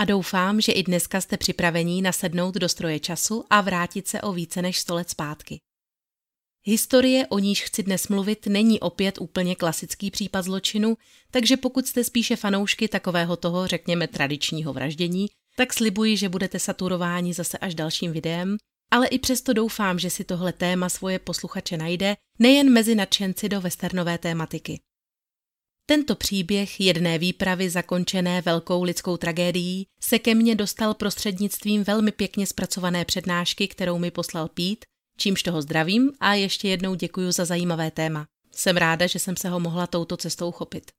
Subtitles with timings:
[0.00, 4.32] a doufám, že i dneska jste připravení nasednout do stroje času a vrátit se o
[4.32, 5.58] více než 100 let zpátky.
[6.64, 10.96] Historie, o níž chci dnes mluvit, není opět úplně klasický případ zločinu,
[11.30, 17.34] takže pokud jste spíše fanoušky takového toho, řekněme, tradičního vraždění, tak slibuji, že budete saturováni
[17.34, 18.56] zase až dalším videem,
[18.90, 23.60] ale i přesto doufám, že si tohle téma svoje posluchače najde, nejen mezi nadšenci do
[23.60, 24.80] westernové tématiky.
[25.90, 32.46] Tento příběh jedné výpravy zakončené velkou lidskou tragédií se ke mně dostal prostřednictvím velmi pěkně
[32.46, 34.84] zpracované přednášky, kterou mi poslal Pít,
[35.16, 38.26] čímž toho zdravím a ještě jednou děkuji za zajímavé téma.
[38.52, 40.90] Jsem ráda, že jsem se ho mohla touto cestou chopit.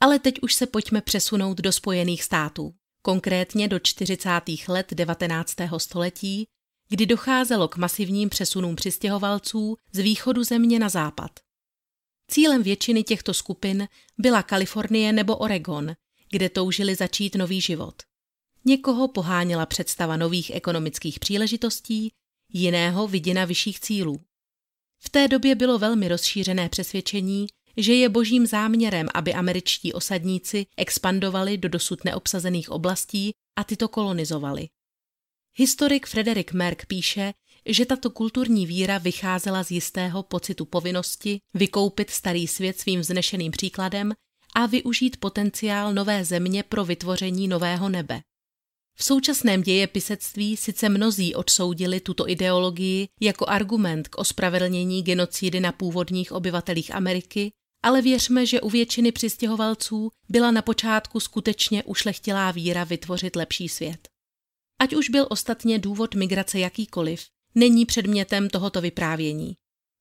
[0.00, 4.28] Ale teď už se pojďme přesunout do Spojených států, konkrétně do 40.
[4.68, 5.54] let 19.
[5.78, 6.44] století,
[6.88, 11.45] kdy docházelo k masivním přesunům přistěhovalců z východu země na západ.
[12.30, 13.88] Cílem většiny těchto skupin
[14.18, 15.94] byla Kalifornie nebo Oregon,
[16.30, 18.02] kde toužili začít nový život.
[18.64, 22.12] Někoho poháněla představa nových ekonomických příležitostí,
[22.52, 24.20] jiného vidina vyšších cílů.
[24.98, 27.46] V té době bylo velmi rozšířené přesvědčení,
[27.76, 34.68] že je božím záměrem, aby američtí osadníci expandovali do dosud neobsazených oblastí a tyto kolonizovali.
[35.54, 37.34] Historik Frederick Merck píše,
[37.66, 44.12] že tato kulturní víra vycházela z jistého pocitu povinnosti vykoupit starý svět svým vznešeným příkladem
[44.54, 48.20] a využít potenciál nové země pro vytvoření nového nebe.
[48.98, 56.32] V současném dějepisectví sice mnozí odsoudili tuto ideologii jako argument k ospravedlnění genocidy na původních
[56.32, 57.50] obyvatelích Ameriky,
[57.82, 64.08] ale věřme, že u většiny přistěhovalců byla na počátku skutečně ušlechtilá víra vytvořit lepší svět.
[64.80, 67.26] Ať už byl ostatně důvod migrace jakýkoliv,
[67.56, 69.54] není předmětem tohoto vyprávění.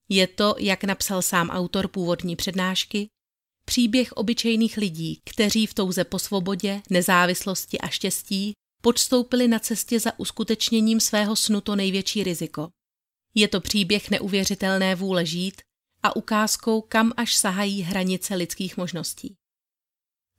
[0.10, 3.08] Je to, jak napsal sám autor původní přednášky,
[3.66, 10.20] příběh obyčejných lidí, kteří v touze po svobodě, nezávislosti a štěstí podstoupili na cestě za
[10.20, 12.70] uskutečněním svého snu to největší riziko.
[13.36, 15.62] Je to příběh neuvěřitelné vůle žít
[16.04, 19.36] a ukázkou, kam až sahají hranice lidských možností.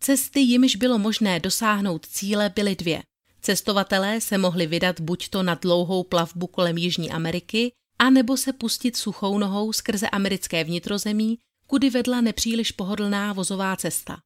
[0.01, 3.03] Cesty, jimž bylo možné dosáhnout cíle, byly dvě–
[3.47, 8.53] Cestovatelé se mohli vydat buď to na dlouhou plavbu kolem Jižní Ameriky, a nebo se
[8.53, 14.19] pustit suchou nohou skrze americké vnitrozemí, kudy vedla nepříliš pohodlná vozová cesta.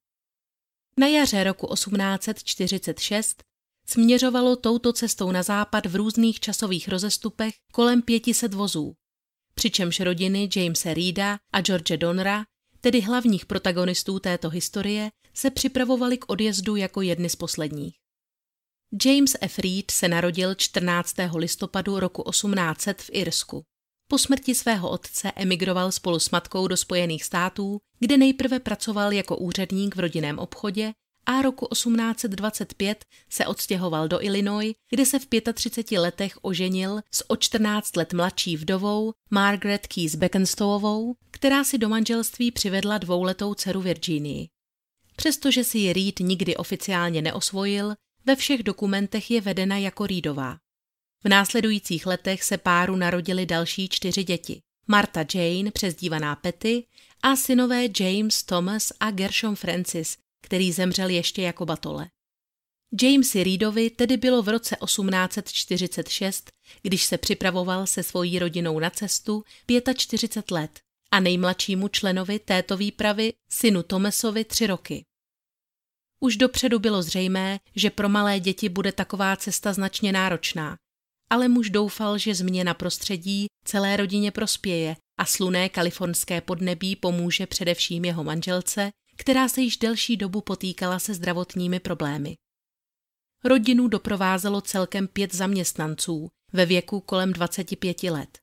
[0.99, 3.43] Na jaře roku 1846
[3.87, 8.95] směřovalo touto cestou na západ v různých časových rozestupech kolem 500 vozů,
[9.55, 12.45] přičemž rodiny Jamesa Reeda a George Donra,
[12.81, 18.00] tedy hlavních protagonistů této historie, se připravovaly k odjezdu jako jedny z posledních.
[19.05, 19.59] James F.
[19.59, 21.15] Reed se narodil 14.
[21.35, 23.63] listopadu roku 1800 v Irsku.
[24.09, 29.37] Po smrti svého otce emigroval spolu s matkou do Spojených států, kde nejprve pracoval jako
[29.37, 30.93] úředník v rodinném obchodě
[31.27, 37.37] a roku 1825 se odstěhoval do Illinois, kde se v 35 letech oženil s o
[37.37, 44.49] 14 let mladší vdovou Margaret Keys Beckenstowovou, která si do manželství přivedla dvouletou dceru Virginii.
[45.17, 47.95] Přestože si ji Reed nikdy oficiálně neosvojil,
[48.27, 50.59] ve všech dokumentech je vedena jako Reedová.
[51.25, 54.63] V následujících letech se páru narodili další čtyři děti.
[54.87, 56.87] Marta Jane, přezdívaná Petty,
[57.23, 62.11] a synové James, Thomas a Gershom Francis, který zemřel ještě jako batole.
[63.03, 66.51] Jamesi Reedovi tedy bylo v roce 1846,
[66.83, 69.45] když se připravoval se svojí rodinou na cestu,
[69.97, 75.05] 45 let a nejmladšímu členovi této výpravy, synu Thomasovi, tři roky.
[76.21, 80.77] Už dopředu bylo zřejmé, že pro malé děti bude taková cesta značně náročná,
[81.31, 88.05] ale muž doufal, že změna prostředí celé rodině prospěje a sluné kalifornské podnebí pomůže především
[88.05, 92.35] jeho manželce, která se již delší dobu potýkala se zdravotními problémy.
[93.45, 98.39] Rodinu doprovázelo celkem pět zaměstnanců ve věku kolem 25 let.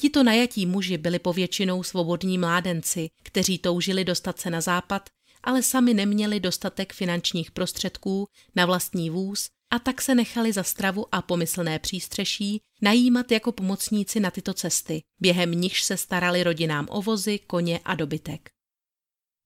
[0.00, 5.08] Tito najatí muži byli povětšinou svobodní mládenci, kteří toužili dostat se na západ
[5.44, 11.14] ale sami neměli dostatek finančních prostředků na vlastní vůz a tak se nechali za stravu
[11.14, 17.02] a pomyslné přístřeší najímat jako pomocníci na tyto cesty, během nichž se starali rodinám o
[17.02, 18.50] vozy, koně a dobytek.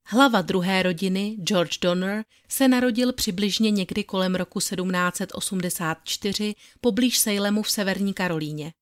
[0.07, 7.71] Hlava druhé rodiny, George Donner, se narodil přibližně někdy kolem roku 1784 poblíž Salemu v
[7.71, 8.73] severní Karolíně.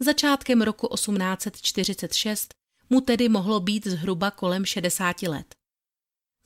[0.00, 2.54] Začátkem roku 1846
[2.90, 5.57] mu tedy mohlo být zhruba kolem 60 let.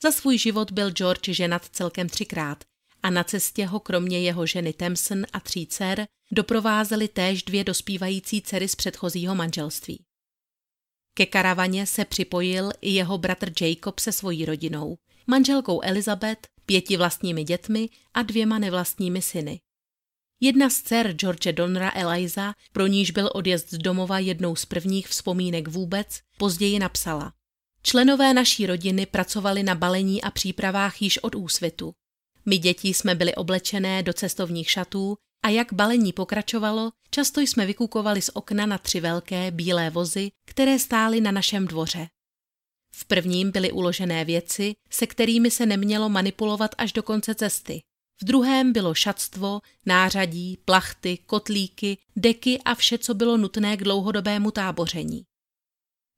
[0.03, 2.63] Za svůj život byl George ženat celkem třikrát
[3.03, 8.41] a na cestě ho kromě jeho ženy Thompson a tří dcer doprovázely též dvě dospívající
[8.41, 10.03] dcery z předchozího manželství.
[11.13, 14.97] Ke karavaně se připojil i jeho bratr Jacob se svojí rodinou,
[15.27, 19.59] manželkou Elizabeth, pěti vlastními dětmi a dvěma nevlastními syny.
[20.41, 25.07] Jedna z dcer George Donra Eliza, pro níž byl odjezd z domova jednou z prvních
[25.07, 27.33] vzpomínek vůbec, později napsala.
[27.85, 31.93] Členové naší rodiny pracovali na balení a přípravách již od úsvitu.
[32.45, 35.15] My děti jsme byli oblečené do cestovních šatů
[35.45, 40.79] a jak balení pokračovalo, často jsme vykukovali z okna na tři velké bílé vozy, které
[40.79, 42.07] stály na našem dvoře.
[42.95, 47.81] V prvním byly uložené věci, se kterými se nemělo manipulovat až do konce cesty.
[48.21, 54.51] V druhém bylo šatstvo, nářadí, plachty, kotlíky, deky a vše, co bylo nutné k dlouhodobému
[54.51, 55.23] táboření.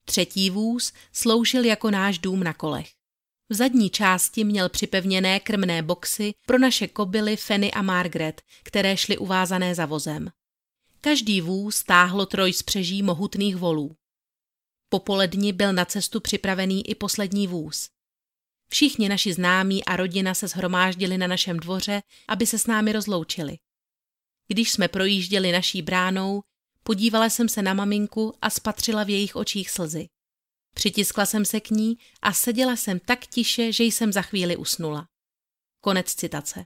[0.06, 2.90] Třetí vůz sloužil jako náš dům na kolech.
[3.50, 9.18] V zadní části měl připevněné krmné boxy pro naše kobily Fanny a Margaret, které šly
[9.18, 10.32] uvázané za vozem.
[11.02, 13.96] Každý vůz stáhlo troj spřeží mohutných volů.
[14.90, 17.90] Popoledni byl na cestu připravený i poslední vůz.
[18.70, 23.58] Všichni naši známí a rodina se shromáždili na našem dvoře, aby se s námi rozloučili.
[24.48, 26.42] Když jsme projížděli naší bránou,
[26.88, 30.08] podívala jsem se na maminku a spatřila v jejich očích slzy.
[30.76, 35.08] Přitiskla jsem se k ní a seděla jsem tak tiše, že jsem za chvíli usnula.
[35.82, 36.66] Konec citace.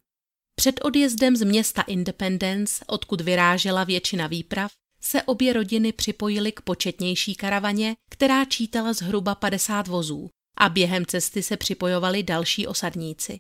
[0.56, 4.71] Před odjezdem z města Independence, odkud vyrážela většina výprav,
[5.01, 11.44] se obě rodiny připojily k početnější karavaně, která čítala zhruba 50 vozů a během cesty
[11.44, 13.38] se připojovali další osadníci.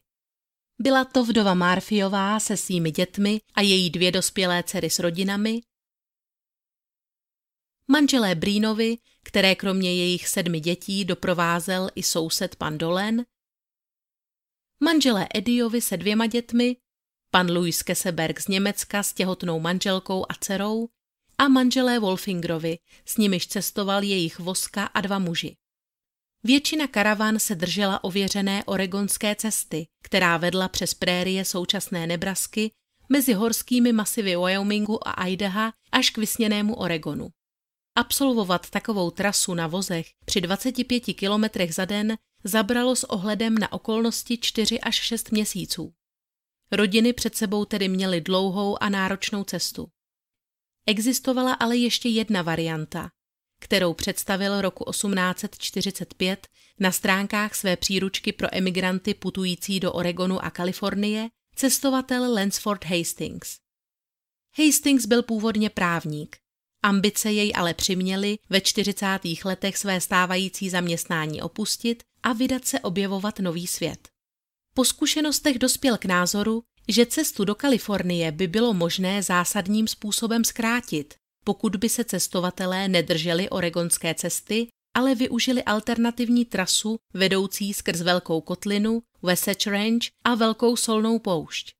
[0.81, 5.61] Byla to vdova Marfiová se svými dětmi a její dvě dospělé dcery s rodinami,
[7.91, 13.25] manželé Brínovi, které kromě jejich sedmi dětí doprovázel i soused pan Dolen,
[14.83, 16.75] manželé Ediovi se dvěma dětmi,
[17.31, 20.89] pan Louis Keseberg z Německa s těhotnou manželkou a dcerou
[21.37, 25.55] a manželé Wolfingrovi, s nimiž cestoval jejich voska a dva muži.
[26.43, 32.71] Většina karavan se držela ověřené oregonské cesty, která vedla přes prérie současné Nebrasky
[33.09, 37.29] mezi horskými masivy Wyomingu a Idaha až k vysněnému Oregonu.
[37.95, 44.37] Absolvovat takovou trasu na vozech při 25 kilometrech za den zabralo s ohledem na okolnosti
[44.37, 45.93] 4 až 6 měsíců.
[46.71, 49.87] Rodiny před sebou tedy měly dlouhou a náročnou cestu.
[50.87, 53.09] Existovala ale ještě jedna varianta,
[53.59, 56.47] kterou představil roku 1845
[56.79, 63.57] na stránkách své příručky pro emigranty putující do Oregonu a Kalifornie cestovatel Lansford Hastings.
[64.57, 66.37] Hastings byl původně právník,
[66.83, 69.05] Ambice jej ale přiměly ve 40.
[69.45, 74.07] letech své stávající zaměstnání opustit a vydat se objevovat nový svět.
[74.73, 81.15] Po zkušenostech dospěl k názoru, že cestu do Kalifornie by bylo možné zásadním způsobem zkrátit,
[81.43, 89.01] pokud by se cestovatelé nedrželi oregonské cesty, ale využili alternativní trasu vedoucí skrz Velkou kotlinu,
[89.21, 91.78] Wasatch Range a Velkou solnou poušť.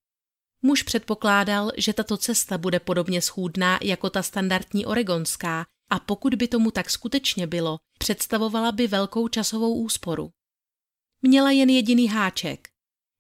[0.62, 6.48] Muž předpokládal, že tato cesta bude podobně schůdná jako ta standardní oregonská a pokud by
[6.48, 10.32] tomu tak skutečně bylo, představovala by velkou časovou úsporu.
[11.22, 12.68] Měla jen jediný háček.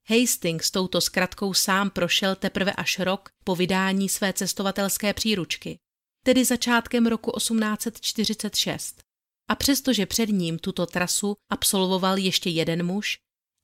[0.09, 5.79] Hastings touto zkratkou sám prošel teprve až rok po vydání své cestovatelské příručky,
[6.25, 9.03] tedy začátkem roku 1846.
[9.49, 13.17] A přestože před ním tuto trasu absolvoval ještě jeden muž,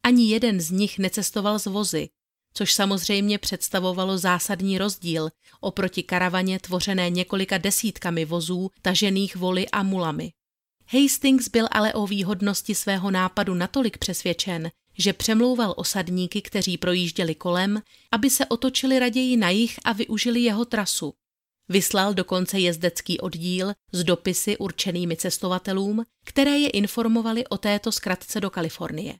[0.03, 2.09] ani jeden z nich necestoval z vozy,
[2.57, 10.31] což samozřejmě představovalo zásadní rozdíl oproti karavaně tvořené několika desítkami vozů tažených voly a mulami.
[10.87, 17.81] Hastings byl ale o výhodnosti svého nápadu natolik přesvědčen, že přemlouval osadníky, kteří projížděli kolem,
[18.11, 21.13] aby se otočili raději na jich a využili jeho trasu.
[21.69, 28.49] Vyslal dokonce jezdecký oddíl s dopisy určenými cestovatelům, které je informovali o této zkratce do
[28.49, 29.15] Kalifornie.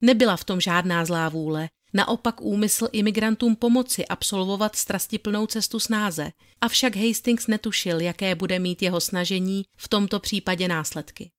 [0.00, 6.30] Nebyla v tom žádná zlá vůle, naopak úmysl imigrantům pomoci absolvovat strastiplnou cestu snáze,
[6.60, 11.30] avšak Hastings netušil, jaké bude mít jeho snažení v tomto případě následky.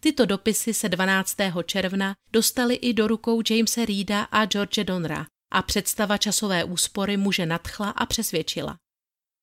[0.00, 1.36] Tyto dopisy se 12.
[1.66, 7.46] června dostaly i do rukou Jamesa Reeda a George Donra a představa časové úspory muže
[7.46, 8.76] nadchla a přesvědčila.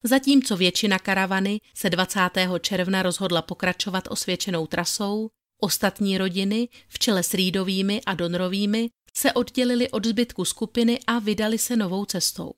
[0.03, 2.20] Zatímco většina karavany se 20.
[2.62, 5.30] června rozhodla pokračovat osvědčenou trasou,
[5.63, 11.58] Ostatní rodiny, v čele s Reedovými a Donrovými, se oddělili od zbytku skupiny a vydali
[11.58, 12.53] se novou cestou.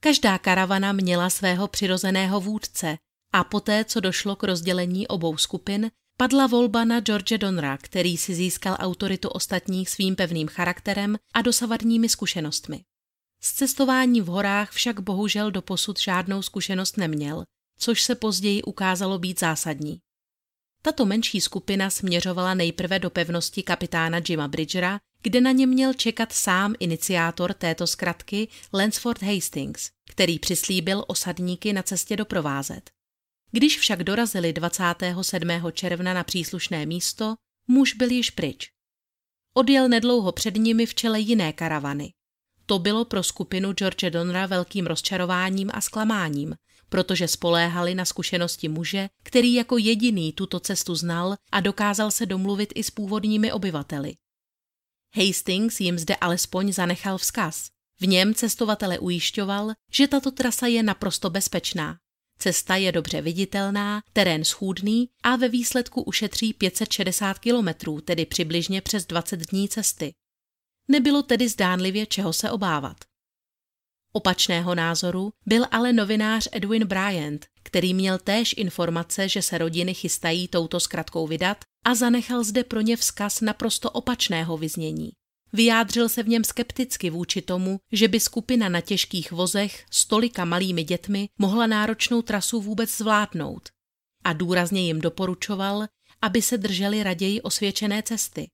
[0.00, 2.96] Každá karavana měla svého přirozeného vůdce
[3.32, 8.34] a poté, co došlo k rozdělení obou skupin, padla volba na George Donra, který si
[8.34, 12.84] získal autoritu ostatních svým pevným charakterem a dosavadními zkušenostmi.
[13.42, 17.44] Z cestování v horách však bohužel doposud žádnou zkušenost neměl,
[17.78, 20.00] což se později ukázalo být zásadní.
[20.82, 26.32] Tato menší skupina směřovala nejprve do pevnosti kapitána Jima Bridgera, kde na ně měl čekat
[26.32, 32.90] sám iniciátor této zkratky Lansford Hastings, který přislíbil osadníky na cestě doprovázet.
[33.50, 35.48] Když však dorazili 27.
[35.72, 37.34] června na příslušné místo,
[37.68, 38.70] muž byl již pryč.
[39.54, 42.12] Odjel nedlouho před nimi v čele jiné karavany.
[42.66, 46.54] To bylo pro skupinu George Donra velkým rozčarováním a zklamáním,
[46.88, 52.72] protože spoléhali na zkušenosti muže, který jako jediný tuto cestu znal a dokázal se domluvit
[52.74, 54.14] i s původními obyvateli.
[55.14, 57.70] Hastings jim zde alespoň zanechal vzkaz.
[58.00, 61.98] V něm cestovatele ujišťoval, že tato trasa je naprosto bezpečná.
[62.38, 69.06] Cesta je dobře viditelná, terén schůdný a ve výsledku ušetří 560 kilometrů, tedy přibližně přes
[69.06, 70.14] 20 dní cesty.
[70.88, 72.96] Nebylo tedy zdánlivě čeho se obávat.
[74.12, 80.48] Opačného názoru byl ale novinář Edwin Bryant, který měl též informace, že se rodiny chystají
[80.48, 85.10] touto zkratkou vydat a zanechal zde pro ně vzkaz naprosto opačného vyznění.
[85.52, 90.44] Vyjádřil se v něm skepticky vůči tomu, že by skupina na těžkých vozech s tolika
[90.44, 93.68] malými dětmi mohla náročnou trasu vůbec zvládnout
[94.24, 95.86] a důrazně jim doporučoval,
[96.22, 98.46] aby se drželi raději osvědčené cesty.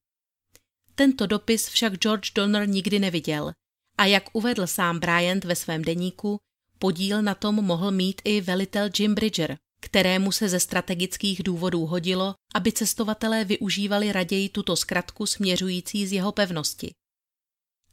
[0.94, 3.52] Tento dopis však George Donner nikdy neviděl
[3.98, 6.38] a jak uvedl sám Bryant ve svém deníku,
[6.78, 12.34] podíl na tom mohl mít i velitel Jim Bridger, kterému se ze strategických důvodů hodilo,
[12.54, 16.94] aby cestovatelé využívali raději tuto zkratku směřující z jeho pevnosti.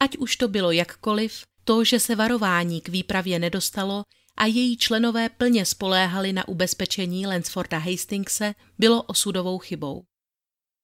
[0.00, 4.02] Ať už to bylo jakkoliv, to, že se varování k výpravě nedostalo
[4.36, 10.02] a její členové plně spoléhali na ubezpečení Lansforda Hastingse, bylo osudovou chybou.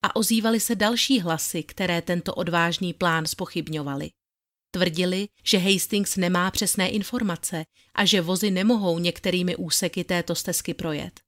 [0.02, 4.10] A ozývaly se další hlasy, které tento odvážný plán spochybňovaly.
[4.74, 7.64] Tvrdili, že Hastings nemá přesné informace
[7.94, 11.20] a že vozy nemohou některými úseky této stezky projet.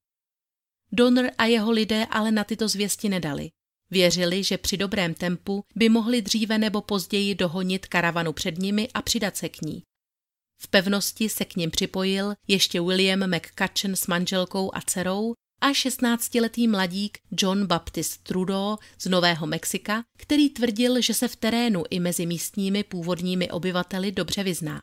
[0.93, 3.51] Donner a jeho lidé ale na tyto zvěsti nedali.
[3.91, 9.03] Věřili, že při dobrém tempu by mohli dříve nebo později dohonit karavanu před nimi a
[9.03, 9.83] přidat se k ní.
[10.63, 16.69] V pevnosti se k ním připojil ještě William McCutcheon s manželkou a dcerou a 16-letý
[16.69, 22.27] mladík John Baptist Trudeau z Nového Mexika, který tvrdil, že se v terénu i mezi
[22.27, 24.83] místními původními obyvateli dobře vyzná.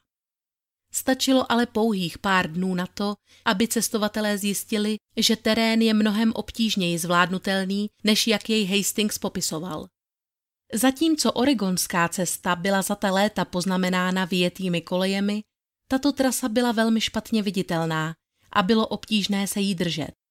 [0.94, 3.15] Stačilo ale pouhých pár dnů na to,
[3.46, 9.88] aby cestovatelé zjistili, že terén je mnohem obtížněji zvládnutelný, než jak jej Hastings popisoval.
[10.74, 15.42] Zatímco oregonská cesta byla za ta léta poznamenána vyjetými kolejemi,
[15.88, 18.13] tato trasa byla velmi špatně viditelná
[18.51, 20.23] a bylo obtížné se jí držet.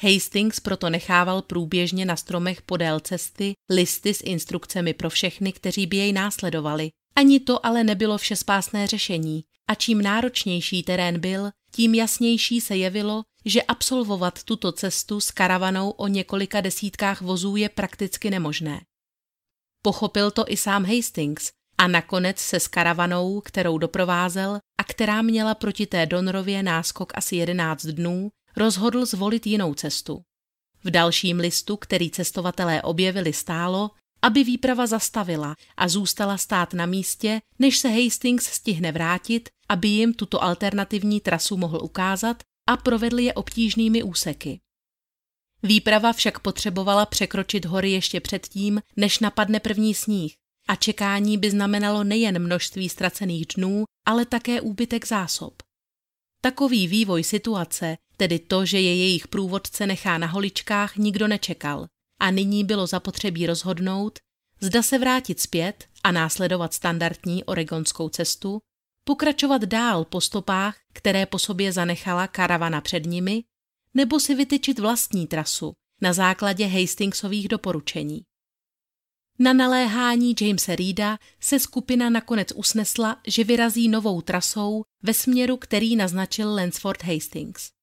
[0.00, 5.96] Hastings proto nechával průběžně na stromech podél cesty listy s instrukcemi pro všechny, kteří by
[5.96, 6.90] jej následovali.
[7.16, 13.22] Ani to ale nebylo všespásné řešení a čím náročnější terén byl, tím jasnější se jevilo,
[13.44, 18.80] že absolvovat tuto cestu s karavanou o několika desítkách vozů je prakticky nemožné.
[19.82, 25.54] Pochopil to i sám Hastings a nakonec se s karavanou, kterou doprovázel a která měla
[25.54, 30.22] proti té Donrově náskok asi 11 dnů, rozhodl zvolit jinou cestu.
[30.84, 33.90] V dalším listu, který cestovatelé objevili, stálo,
[34.22, 40.14] aby výprava zastavila a zůstala stát na místě, než se Hastings stihne vrátit, aby jim
[40.14, 44.60] tuto alternativní trasu mohl ukázat a provedli je obtížnými úseky.
[45.62, 50.34] Výprava však potřebovala překročit hory ještě předtím, než napadne první sníh
[50.68, 55.62] a čekání by znamenalo nejen množství ztracených dnů, ale také úbytek zásob.
[56.40, 61.86] Takový vývoj situace, tedy to, že je jejich průvodce nechá na holičkách, nikdo nečekal
[62.20, 64.18] a nyní bylo zapotřebí rozhodnout,
[64.60, 68.60] zda se vrátit zpět a následovat standardní oregonskou cestu,
[69.04, 73.44] pokračovat dál po stopách, které po sobě zanechala karavana před nimi,
[73.94, 78.22] nebo si vytyčit vlastní trasu na základě Hastingsových doporučení.
[79.38, 85.96] Na naléhání Jamesa Reeda se skupina nakonec usnesla, že vyrazí novou trasou ve směru, který
[85.96, 87.77] naznačil Lansford Hastings.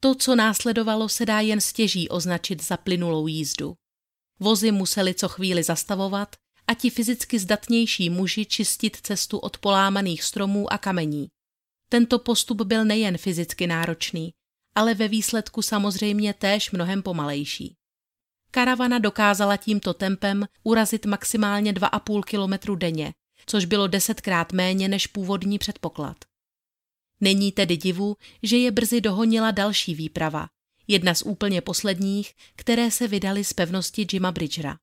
[0.00, 3.74] To, co následovalo, se dá jen stěží označit za plynulou jízdu.
[4.40, 10.72] Vozy museli co chvíli zastavovat a ti fyzicky zdatnější muži čistit cestu od polámaných stromů
[10.72, 11.28] a kamení.
[11.88, 14.30] Tento postup byl nejen fyzicky náročný,
[14.74, 17.74] ale ve výsledku samozřejmě též mnohem pomalejší.
[18.50, 23.12] Karavana dokázala tímto tempem urazit maximálně 2,5 kilometru denně,
[23.46, 26.29] což bylo desetkrát méně než původní předpoklad.
[27.20, 30.48] Není tedy divu, že je brzy dohonila další výprava,
[30.88, 34.76] jedna z úplně posledních, které se vydali z pevnosti Jima Bridgera.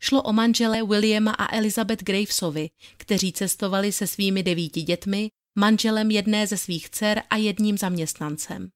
[0.00, 6.46] Šlo o manžele Williama a Elizabeth Gravesovi, kteří cestovali se svými devíti dětmi, manželem jedné
[6.46, 8.70] ze svých dcer a jedním zaměstnancem.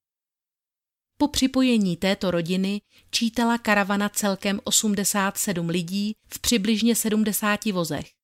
[1.19, 8.22] Po připojení této rodiny čítala karavana celkem 87 lidí v přibližně 70 vozech.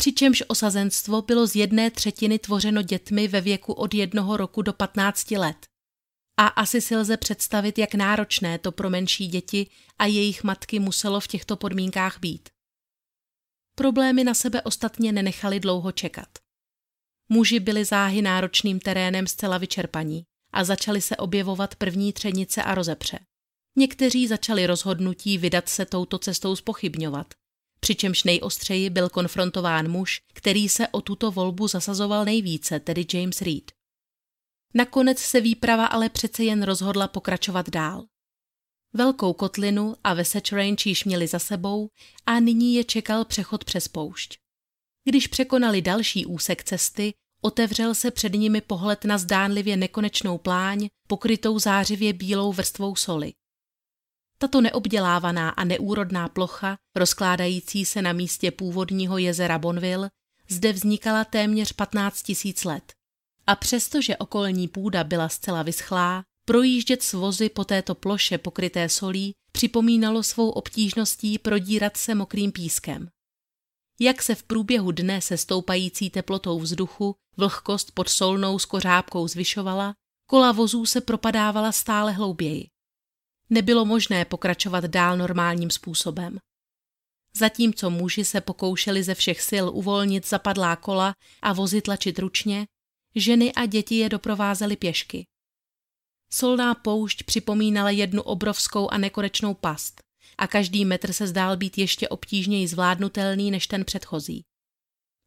[0.00, 5.30] Přičemž osazenstvo bylo z jedné třetiny tvořeno dětmi ve věku od jednoho roku do 15
[5.30, 5.56] let.
[6.36, 9.66] A asi si lze představit, jak náročné to pro menší děti
[9.98, 12.48] a jejich matky muselo v těchto podmínkách být.
[13.76, 16.28] Problémy na sebe ostatně nenechali dlouho čekat.
[17.28, 23.18] Muži byli záhy náročným terénem zcela vyčerpaní a začaly se objevovat první třenice a rozepře.
[23.76, 27.34] Někteří začali rozhodnutí vydat se touto cestou spochybňovat,
[27.80, 33.72] přičemž nejostřeji byl konfrontován muž, který se o tuto volbu zasazoval nejvíce, tedy James Reed.
[34.74, 38.04] Nakonec se výprava ale přece jen rozhodla pokračovat dál.
[38.92, 41.88] Velkou kotlinu a Vesage Range již měli za sebou
[42.26, 44.38] a nyní je čekal přechod přes poušť.
[45.04, 51.58] Když překonali další úsek cesty, otevřel se před nimi pohled na zdánlivě nekonečnou pláň, pokrytou
[51.58, 53.32] zářivě bílou vrstvou soli.
[54.42, 60.10] Tato neobdělávaná a neúrodná plocha, rozkládající se na místě původního jezera Bonville,
[60.48, 62.92] zde vznikala téměř 15 tisíc let.
[63.46, 69.32] A přestože okolní půda byla zcela vyschlá, projíždět s vozy po této ploše pokryté solí
[69.52, 73.08] připomínalo svou obtížností prodírat se mokrým pískem.
[74.00, 79.94] Jak se v průběhu dne se stoupající teplotou vzduchu vlhkost pod solnou skořápkou zvyšovala,
[80.26, 82.66] kola vozů se propadávala stále hlouběji.
[83.50, 86.38] Nebylo možné pokračovat dál normálním způsobem.
[87.36, 92.66] Zatímco muži se pokoušeli ze všech sil uvolnit zapadlá kola a vozy tlačit ručně,
[93.14, 95.24] ženy a děti je doprovázely pěšky.
[96.32, 100.00] Solná poušť připomínala jednu obrovskou a nekonečnou past
[100.38, 104.42] a každý metr se zdál být ještě obtížněji zvládnutelný než ten předchozí.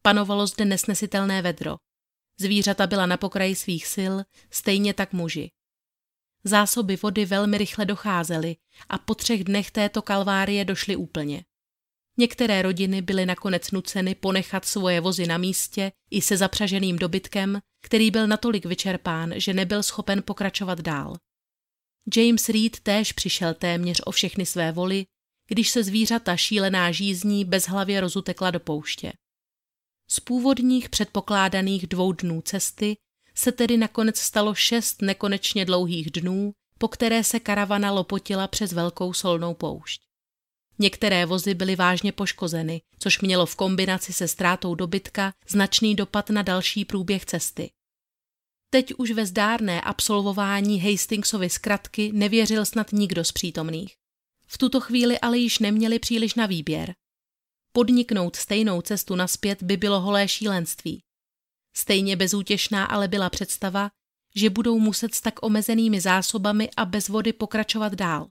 [0.02, 1.76] Panovalo zde nesnesitelné vedro.
[2.40, 4.14] Zvířata byla na pokraji svých sil,
[4.50, 5.48] stejně tak muži.
[6.44, 8.56] Zásoby vody velmi rychle docházely
[8.88, 11.44] a po třech dnech této kalvárie došly úplně.
[12.16, 18.10] Některé rodiny byly nakonec nuceny ponechat svoje vozy na místě i se zapřaženým dobytkem, který
[18.10, 21.16] byl natolik vyčerpán, že nebyl schopen pokračovat dál.
[22.16, 25.06] James Reed též přišel téměř o všechny své voly,
[25.48, 29.12] když se zvířata šílená žízní bezhlavě rozutekla do pouště.
[30.10, 32.96] Z původních předpokládaných dvou dnů cesty
[33.36, 39.12] se tedy nakonec stalo šest nekonečně dlouhých dnů, po které se karavana lopotila přes velkou
[39.12, 40.00] solnou poušť.
[40.78, 46.42] Některé vozy byly vážně poškozeny, což mělo v kombinaci se ztrátou dobytka značný dopad na
[46.42, 47.70] další průběh cesty.
[48.70, 53.94] Teď už ve zdárné absolvování Hastingsovy zkratky nevěřil snad nikdo z přítomných.
[54.46, 56.94] V tuto chvíli ale již neměli příliš na výběr.
[57.72, 61.02] Podniknout stejnou cestu naspět by bylo holé šílenství.
[61.76, 63.90] Stejně bezútěšná ale byla představa,
[64.34, 68.28] že budou muset s tak omezenými zásobami a bez vody pokračovat dál.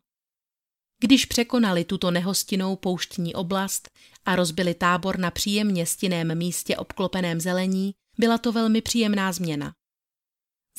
[0.99, 3.89] Když překonali tuto nehostinou pouštní oblast
[4.25, 9.73] a rozbili tábor na příjemně stinném místě obklopeném zelení, byla to velmi příjemná změna.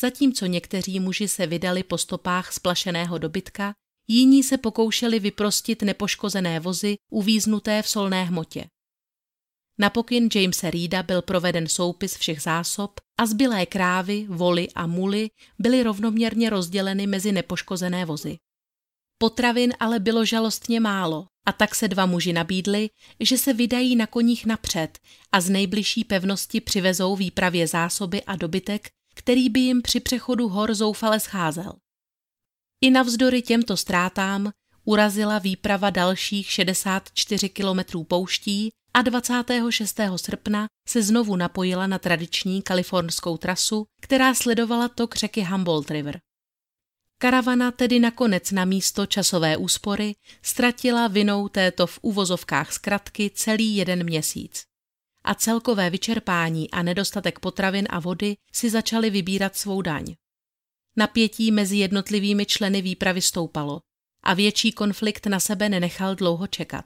[0.01, 3.75] Zatímco někteří muži se vydali po stopách splašeného dobytka,
[4.09, 8.65] jiní se pokoušeli vyprostit nepoškozené vozy uvíznuté v solné hmotě.
[9.79, 15.31] Na pokyn Jamesa Reeda byl proveden soupis všech zásob a zbylé krávy, voly a muly
[15.59, 18.39] byly rovnoměrně rozděleny mezi nepoškozené vozy.
[19.19, 24.07] Potravin ale bylo žalostně málo a tak se dva muži nabídli, že se vydají na
[24.07, 24.99] koních napřed
[25.33, 30.75] a z nejbližší pevnosti přivezou výpravě zásoby a dobytek, který by jim při přechodu hor
[30.75, 31.73] zoufale scházel.
[32.81, 34.53] I navzdory těmto ztrátám
[34.85, 40.01] urazila výprava dalších 64 kilometrů pouští a 26.
[40.17, 46.21] srpna se znovu napojila na tradiční kalifornskou trasu, která sledovala tok řeky Humboldt River.
[47.19, 54.05] Karavana tedy nakonec na místo časové úspory ztratila vinou této v uvozovkách zkratky celý jeden
[54.05, 54.63] měsíc.
[55.25, 60.15] A celkové vyčerpání a nedostatek potravin a vody si začaly vybírat svou daň.
[60.97, 63.81] Napětí mezi jednotlivými členy výpravy stoupalo
[64.23, 66.85] a větší konflikt na sebe nenechal dlouho čekat.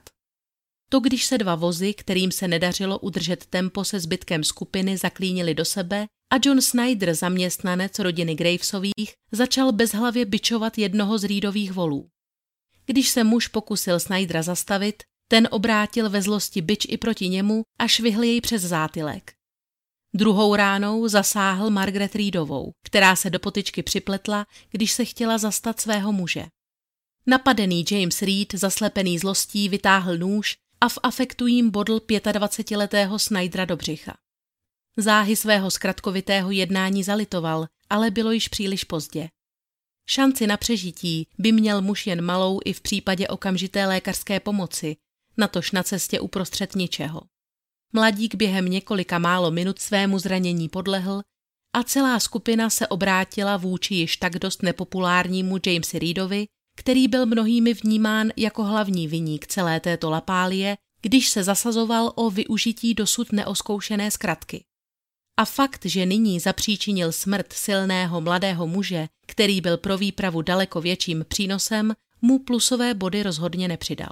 [0.89, 5.65] To, když se dva vozy, kterým se nedařilo udržet tempo se zbytkem skupiny, zaklínili do
[5.65, 12.07] sebe a John Snyder, zaměstnanec rodiny Gravesových, začal bezhlavě bičovat jednoho z rýdových volů.
[12.85, 17.87] Když se muž pokusil Snydera zastavit, ten obrátil ve zlosti byč i proti němu a
[17.87, 19.33] švihl jej přes zátylek.
[20.13, 26.11] Druhou ránou zasáhl Margaret Reedovou, která se do potyčky připletla, když se chtěla zastat svého
[26.11, 26.45] muže.
[27.27, 33.77] Napadený James Reed, zaslepený zlostí, vytáhl nůž a v afektu jim bodl 25-letého Snydera do
[33.77, 34.17] břicha.
[34.97, 39.29] Záhy svého zkratkovitého jednání zalitoval, ale bylo již příliš pozdě.
[40.09, 44.95] Šanci na přežití by měl muž jen malou i v případě okamžité lékařské pomoci,
[45.37, 47.21] natož na cestě uprostřed ničeho.
[47.93, 51.21] Mladík během několika málo minut svému zranění podlehl
[51.73, 56.47] a celá skupina se obrátila vůči již tak dost nepopulárnímu Jamesi Reedovi,
[56.79, 62.93] který byl mnohými vnímán jako hlavní viník celé této lapálie, když se zasazoval o využití
[62.93, 64.63] dosud neoskoušené zkratky.
[65.37, 71.25] A fakt, že nyní zapříčinil smrt silného mladého muže, který byl pro výpravu daleko větším
[71.27, 74.11] přínosem, mu plusové body rozhodně nepřidal.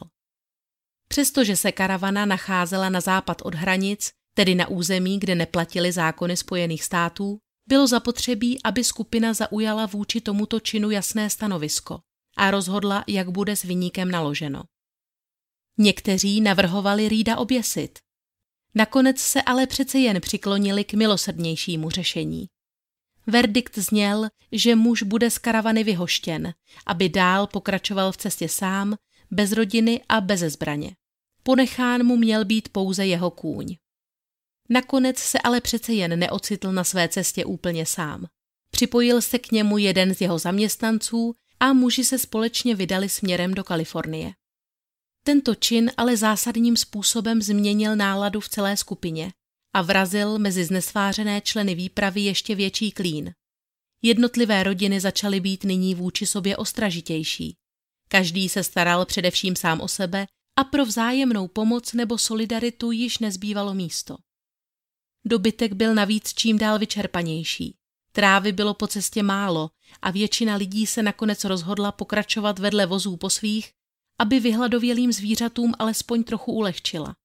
[1.07, 6.83] Přestože se karavana nacházela na západ od hranic, tedy na území, kde neplatily zákony Spojených
[6.83, 11.99] států, bylo zapotřebí, aby skupina zaujala vůči tomuto činu jasné stanovisko
[12.37, 14.63] a rozhodla, jak bude s vyníkem naloženo.
[15.77, 17.99] Někteří navrhovali Rýda oběsit.
[18.75, 22.47] Nakonec se ale přece jen přiklonili k milosrdnějšímu řešení.
[23.27, 26.53] Verdikt zněl, že muž bude z karavany vyhoštěn,
[26.85, 28.95] aby dál pokračoval v cestě sám,
[29.31, 30.95] bez rodiny a bez zbraně.
[31.43, 33.75] Ponechán mu měl být pouze jeho kůň.
[34.69, 38.25] Nakonec se ale přece jen neocitl na své cestě úplně sám.
[38.71, 43.63] Připojil se k němu jeden z jeho zaměstnanců a muži se společně vydali směrem do
[43.63, 44.33] Kalifornie.
[45.23, 49.33] Tento čin ale zásadním způsobem změnil náladu v celé skupině
[49.73, 53.33] a vrazil mezi znesvářené členy výpravy ještě větší klín.
[54.01, 57.55] Jednotlivé rodiny začaly být nyní vůči sobě ostražitější.
[58.07, 63.73] Každý se staral především sám o sebe a pro vzájemnou pomoc nebo solidaritu již nezbývalo
[63.73, 64.17] místo.
[65.25, 67.77] Dobytek byl navíc čím dál vyčerpanější.
[68.11, 69.69] Trávy bylo po cestě málo
[70.01, 73.71] a většina lidí se nakonec rozhodla pokračovat vedle vozů po svých,
[74.19, 77.15] aby vyhladovělým zvířatům alespoň trochu ulehčila.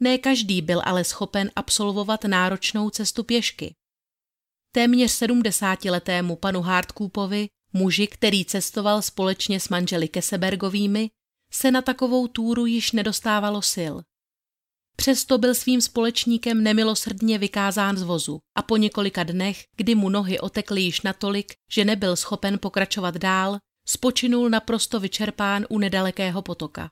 [0.00, 3.74] Ne každý byl ale schopen absolvovat náročnou cestu pěšky.
[4.72, 11.10] Téměř sedmdesátiletému panu Hardcoopovi, muži, který cestoval společně s manželi Kesebergovými,
[11.52, 13.94] se na takovou túru již nedostávalo sil.
[15.00, 20.40] Přesto byl svým společníkem nemilosrdně vykázán z vozu a po několika dnech, kdy mu nohy
[20.40, 23.58] otekly již natolik, že nebyl schopen pokračovat dál,
[23.88, 26.90] spočinul naprosto vyčerpán u nedalekého potoka.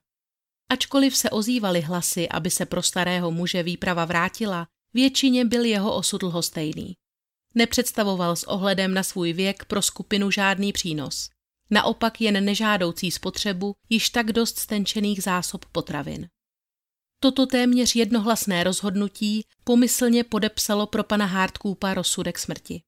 [0.70, 6.22] Ačkoliv se ozývaly hlasy, aby se pro starého muže výprava vrátila, většině byl jeho osud
[6.22, 6.94] lhostejný.
[7.54, 11.30] Nepředstavoval s ohledem na svůj věk pro skupinu žádný přínos.
[11.70, 16.28] Naopak jen nežádoucí spotřebu již tak dost stenčených zásob potravin.
[17.20, 22.82] Toto téměř jednohlasné rozhodnutí pomyslně podepsalo pro pana Hardcoopa rozsudek smrti.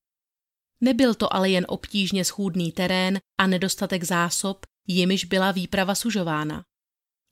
[0.80, 6.64] Nebyl to ale jen obtížně schůdný terén a nedostatek zásob, jimiž byla výprava sužována.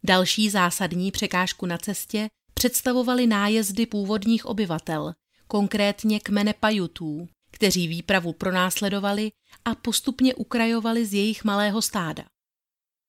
[0.05, 5.13] Další zásadní překážku na cestě představovaly nájezdy původních obyvatel,
[5.47, 9.33] konkrétně kmene Pajutů, kteří výpravu pronásledovali
[9.65, 12.25] a postupně ukrajovali z jejich malého stáda.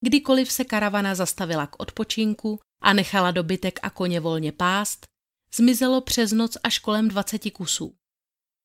[0.01, 5.05] Kdykoliv se karavana zastavila k odpočinku a nechala dobytek a koně volně pást,
[5.55, 7.95] zmizelo přes noc až kolem 20 kusů.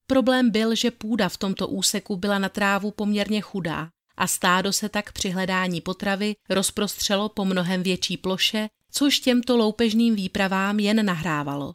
[0.06, 4.88] Problém byl, že půda v tomto úseku byla na trávu poměrně chudá a stádo se
[4.88, 11.74] tak při hledání potravy rozprostřelo po mnohem větší ploše, což těmto loupežným výpravám jen nahrávalo.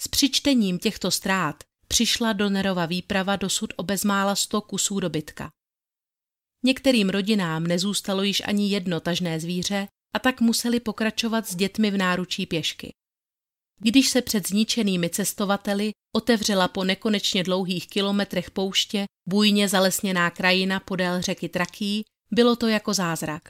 [0.00, 5.50] S přičtením těchto ztrát přišla do Nerova výprava dosud o bezmála sto kusů dobytka.
[6.62, 11.96] Některým rodinám nezůstalo již ani jedno tažné zvíře a tak museli pokračovat s dětmi v
[11.96, 12.92] náručí pěšky.
[13.80, 21.22] Když se před zničenými cestovateli otevřela po nekonečně dlouhých kilometrech pouště bujně zalesněná krajina podél
[21.22, 23.42] řeky Traký, bylo to jako zázrak.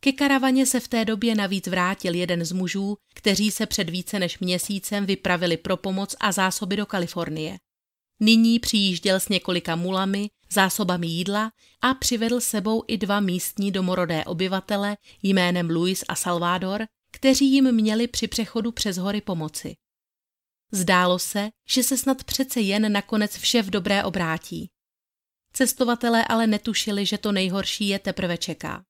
[0.00, 4.18] Ke karavaně se v té době navíc vrátil jeden z mužů, kteří se před více
[4.18, 7.58] než měsícem vypravili pro pomoc a zásoby do Kalifornie.
[8.20, 14.96] Nyní přijížděl s několika mulami, zásobami jídla a přivedl sebou i dva místní domorodé obyvatele
[15.22, 19.76] jménem Luis a Salvador, kteří jim měli při přechodu přes hory pomoci.
[20.72, 24.70] Zdálo se, že se snad přece jen nakonec vše v dobré obrátí.
[25.52, 28.84] Cestovatelé ale netušili, že to nejhorší je teprve čeká.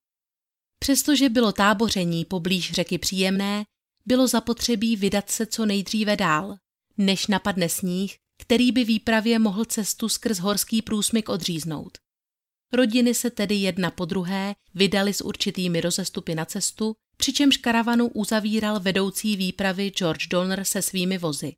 [0.79, 3.65] Přestože bylo táboření poblíž řeky příjemné,
[4.05, 6.55] bylo zapotřebí vydat se co nejdříve dál,
[6.97, 11.97] než napadne sníh, který by výpravě mohl cestu skrz horský průsmyk odříznout.
[12.73, 18.79] Rodiny se tedy jedna po druhé vydali s určitými rozestupy na cestu, přičemž karavanu uzavíral
[18.79, 21.55] vedoucí výpravy George Donner se svými vozy.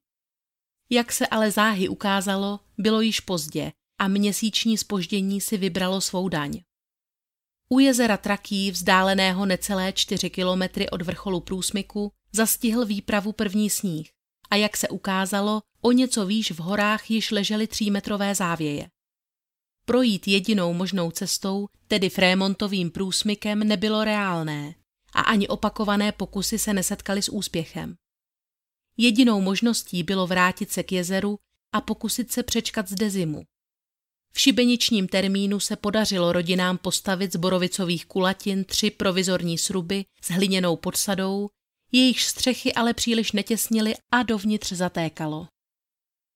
[0.89, 6.61] Jak se ale záhy ukázalo, bylo již pozdě a měsíční spoždění si vybralo svou daň.
[7.69, 14.11] U jezera Traký, vzdáleného necelé čtyři kilometry od vrcholu průsmyku, zastihl výpravu první sníh
[14.51, 18.89] a jak se ukázalo, o něco výš v horách již ležely třímetrové závěje.
[19.85, 24.75] Projít jedinou možnou cestou, tedy Frémontovým průsmykem, nebylo reálné
[25.13, 27.95] a ani opakované pokusy se nesetkaly s úspěchem.
[28.97, 31.37] Jedinou možností bylo vrátit se k jezeru
[31.73, 33.43] a pokusit se přečkat zde zimu.
[34.33, 40.75] V šibeničním termínu se podařilo rodinám postavit z borovicových kulatin tři provizorní sruby s hliněnou
[40.75, 41.49] podsadou,
[41.91, 45.47] jejich střechy ale příliš netěsnily a dovnitř zatékalo.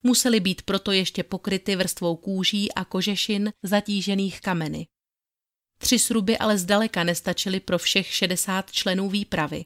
[0.04, 4.88] Musely být proto ještě pokryty vrstvou kůží a kožešin zatížených kameny.
[5.78, 9.66] Tři sruby ale zdaleka nestačily pro všech 60 členů výpravy.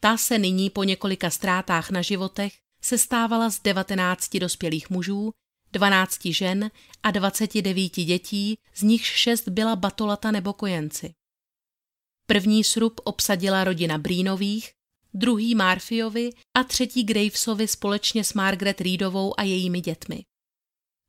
[0.00, 2.52] Ta se nyní po několika ztrátách na životech
[2.82, 5.32] sestávala z 19 dospělých mužů,
[5.72, 6.70] 12 žen
[7.02, 11.14] a 29 dětí, z nichž šest byla batolata nebo kojenci.
[12.30, 14.70] První srub obsadila rodina Brínových,
[15.14, 20.24] druhý Marfiovi a třetí Gravesovi společně s Margaret Reedovou a jejími dětmi.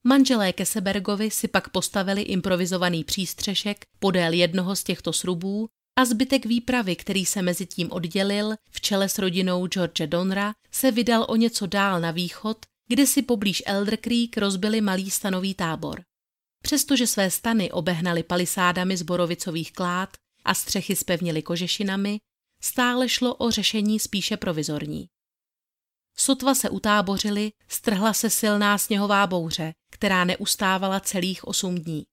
[0.08, 5.68] Manželé Kesebergovi si pak postavili improvizovaný přístřešek podél jednoho z těchto srubů
[6.00, 10.92] a zbytek výpravy, který se mezi tím oddělil, v čele s rodinou George Donra, se
[10.92, 16.02] vydal o něco dál na východ, kde si poblíž Elder Creek rozbili malý stanový tábor.
[16.64, 20.10] Přestože své stany obehnali palisádami z borovicových klád
[20.46, 22.20] a střechy spevnili kožešinami,
[22.62, 25.10] stále šlo o řešení spíše provizorní.
[26.18, 32.06] Sotva se utábořili, strhla se silná sněhová bouře, která neustávala celých osm dní.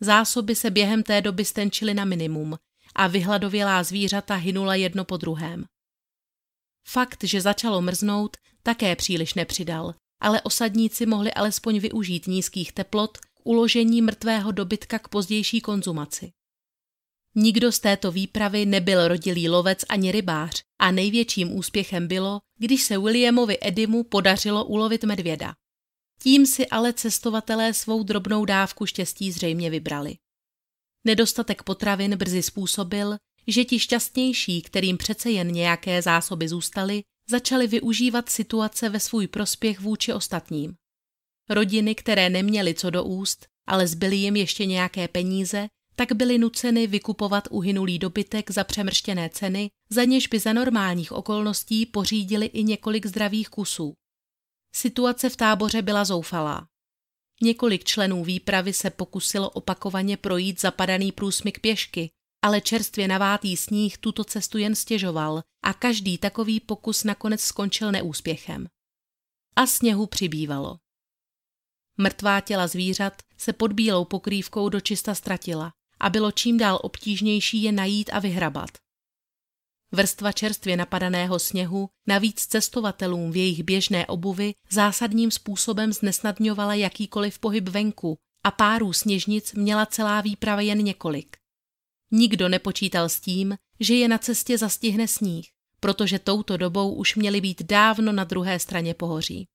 [0.00, 2.58] Zásoby se během té doby stenčily na minimum
[2.94, 5.64] a vyhladovělá zvířata hynula jedno po druhém.
[6.88, 13.30] Fakt, že začalo mrznout, také příliš nepřidal, ale osadníci mohli alespoň využít nízkých teplot k
[13.44, 16.32] uložení mrtvého dobytka k pozdější konzumaci.
[17.34, 22.98] Nikdo z této výpravy nebyl rodilý lovec ani rybář a největším úspěchem bylo, když se
[22.98, 25.54] Williamovi Edimu podařilo ulovit medvěda.
[26.22, 30.16] Tím si ale cestovatelé svou drobnou dávku štěstí zřejmě vybrali.
[31.04, 33.16] Nedostatek potravin brzy způsobil,
[33.46, 39.80] že ti šťastnější, kterým přece jen nějaké zásoby zůstaly, začali využívat situace ve svůj prospěch
[39.80, 40.74] vůči ostatním.
[41.48, 46.86] Rodiny, které neměly co do úst, ale zbyly jim ještě nějaké peníze, tak byly nuceny
[46.86, 53.06] vykupovat uhynulý dobytek za přemrštěné ceny, za něž by za normálních okolností pořídili i několik
[53.06, 53.94] zdravých kusů.
[54.74, 56.66] Situace v táboře byla zoufalá.
[57.42, 62.10] Několik členů výpravy se pokusilo opakovaně projít zapadaný průsmyk pěšky,
[62.42, 68.66] ale čerstvě navátý sníh tuto cestu jen stěžoval a každý takový pokus nakonec skončil neúspěchem.
[69.56, 70.78] A sněhu přibývalo.
[71.98, 75.72] Mrtvá těla zvířat se pod bílou pokrývkou dočista ztratila
[76.02, 78.70] a bylo čím dál obtížnější je najít a vyhrabat.
[79.92, 87.68] Vrstva čerstvě napadaného sněhu navíc cestovatelům v jejich běžné obuvi zásadním způsobem znesnadňovala jakýkoliv pohyb
[87.68, 91.36] venku a párů sněžnic měla celá výprava jen několik.
[92.10, 95.46] Nikdo nepočítal s tím, že je na cestě zastihne sníh,
[95.80, 99.48] protože touto dobou už měli být dávno na druhé straně pohoří.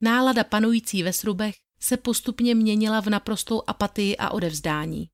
[0.00, 5.08] Nálada panující ve srubech se postupně měnila v naprostou apatii a odevzdání.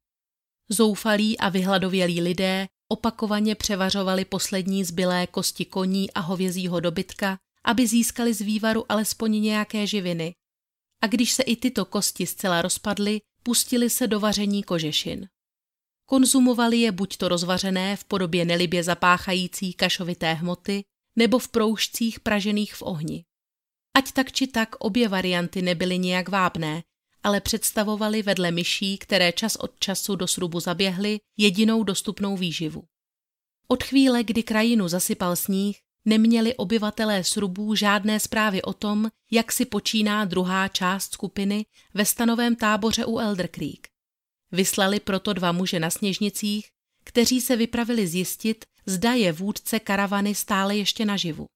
[0.73, 8.35] Zoufalí a vyhladovělí lidé opakovaně převařovali poslední zbylé kosti koní a hovězího dobytka, aby získali
[8.35, 10.35] z vývaru alespoň nějaké živiny.
[11.03, 15.29] A když se i tyto kosti zcela rozpadly, pustili se do vaření kožešin.
[16.07, 20.85] Konzumovali je buď to rozvařené v podobě nelibě zapáchající kašovité hmoty,
[21.17, 23.25] nebo v proužcích pražených v ohni.
[23.97, 26.83] Ať tak či tak obě varianty nebyly nijak vábné,
[27.23, 32.85] ale představovaly vedle myší, které čas od času do srubu zaběhly, jedinou dostupnou výživu.
[33.69, 39.65] Od chvíle, kdy krajinu zasypal sníh, neměli obyvatelé srubů žádné zprávy o tom, jak si
[39.65, 43.89] počíná druhá část skupiny ve stanovém táboře u Elder Creek.
[44.53, 46.69] Vyslali proto dva muže na sněžnicích,
[47.05, 51.47] kteří se vypravili zjistit, zda je vůdce karavany stále ještě naživu.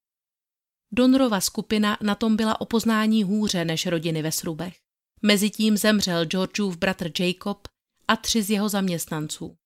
[0.93, 4.84] Donrova skupina na tom byla o poznání hůře než rodiny ve srubech.
[5.27, 7.69] Mezitím zemřel Georgeův bratr Jacob
[8.09, 9.57] a tři z jeho zaměstnanců.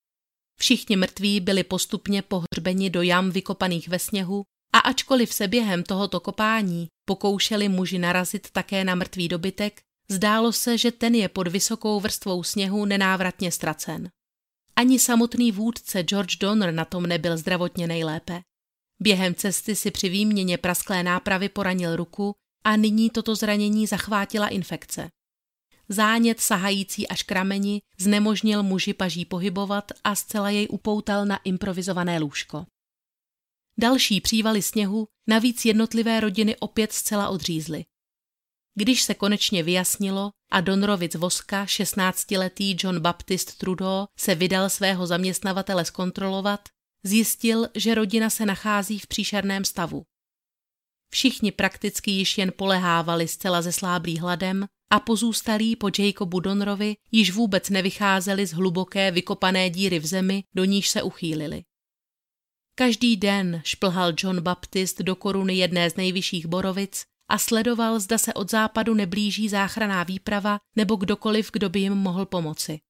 [0.60, 4.42] Všichni mrtví byli postupně pohřbeni do jam vykopaných ve sněhu
[4.72, 10.78] a ačkoliv se během tohoto kopání pokoušeli muži narazit také na mrtvý dobytek, Zdálo se,
[10.78, 14.10] že ten je pod vysokou vrstvou sněhu nenávratně ztracen.
[14.76, 18.40] Ani samotný vůdce George Donner na tom nebyl zdravotně nejlépe.
[19.02, 25.08] Během cesty si při výměně prasklé nápravy poranil ruku a nyní toto zranění zachvátila infekce.
[25.88, 32.18] Zánět sahající až k rameni znemožnil muži paží pohybovat a zcela jej upoutal na improvizované
[32.18, 32.66] lůžko.
[33.78, 37.84] Další přívaly sněhu navíc jednotlivé rodiny opět zcela odřízly.
[38.74, 45.84] Když se konečně vyjasnilo a Donrovic Voska, 16-letý John Baptist Trudeau, se vydal svého zaměstnavatele
[45.84, 46.68] zkontrolovat,
[47.02, 50.04] zjistil, že rodina se nachází v příšerném stavu.
[51.10, 57.70] Všichni prakticky již jen polehávali zcela zesláblý hladem a pozůstalí po Jacobu Donrovi již vůbec
[57.70, 61.64] nevycházeli z hluboké vykopané díry v zemi, do níž se uchýlili.
[62.74, 68.34] Každý den šplhal John Baptist do koruny jedné z nejvyšších borovic a sledoval, zda se
[68.34, 72.80] od západu neblíží záchraná výprava nebo kdokoliv, kdo by jim mohl pomoci.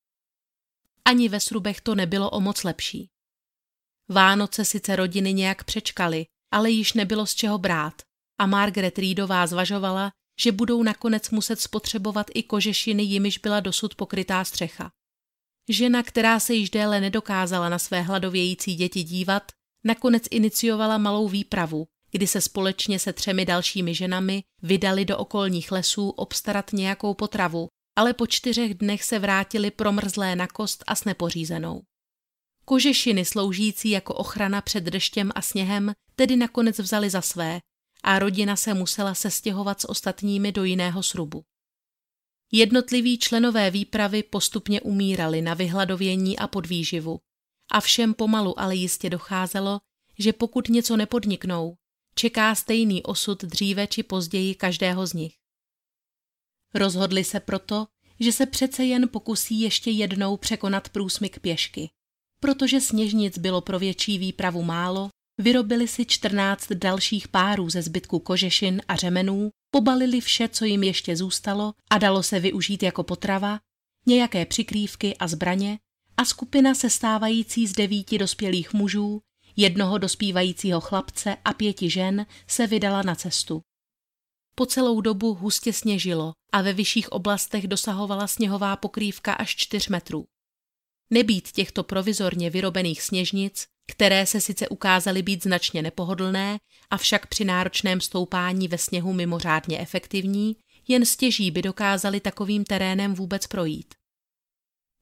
[1.04, 3.10] Ani ve Srubech to nebylo o moc lepší.
[4.08, 8.02] Vánoce sice rodiny nějak přečkaly, ale již nebylo z čeho brát
[8.38, 14.44] a Margaret Reedová zvažovala, že budou nakonec muset spotřebovat i kožešiny, jimiž byla dosud pokrytá
[14.44, 14.90] střecha.
[15.68, 19.52] Žena, která se již déle nedokázala na své hladovějící děti dívat,
[19.84, 26.10] nakonec iniciovala malou výpravu, kdy se společně se třemi dalšími ženami vydali do okolních lesů
[26.10, 31.82] obstarat nějakou potravu, ale po čtyřech dnech se vrátili promrzlé na kost a s nepořízenou.
[32.64, 37.60] Kožešiny sloužící jako ochrana před deštěm a sněhem tedy nakonec vzali za své
[38.02, 41.44] a rodina se musela sestěhovat s ostatními do jiného srubu.
[42.52, 47.18] Jednotliví členové výpravy postupně umírali na vyhladovění a podvýživu
[47.70, 49.80] a všem pomalu ale jistě docházelo,
[50.18, 51.74] že pokud něco nepodniknou,
[52.14, 55.34] čeká stejný osud dříve či později každého z nich.
[56.74, 57.86] Rozhodli se proto,
[58.20, 61.90] že se přece jen pokusí ještě jednou překonat průsmyk pěšky.
[62.40, 68.82] Protože sněžnic bylo pro větší výpravu málo, vyrobili si 14 dalších párů ze zbytku kožešin
[68.88, 73.60] a řemenů, pobalili vše, co jim ještě zůstalo a dalo se využít jako potrava,
[74.06, 75.78] nějaké přikrývky a zbraně
[76.16, 79.20] a skupina sestávající z devíti dospělých mužů,
[79.56, 83.60] jednoho dospívajícího chlapce a pěti žen se vydala na cestu.
[84.54, 90.24] Po celou dobu hustě sněžilo a ve vyšších oblastech dosahovala sněhová pokrývka až 4 metrů.
[91.10, 96.58] Nebýt těchto provizorně vyrobených sněžnic, které se sice ukázaly být značně nepohodlné,
[96.90, 100.56] avšak při náročném stoupání ve sněhu mimořádně efektivní,
[100.88, 103.94] jen stěží by dokázali takovým terénem vůbec projít.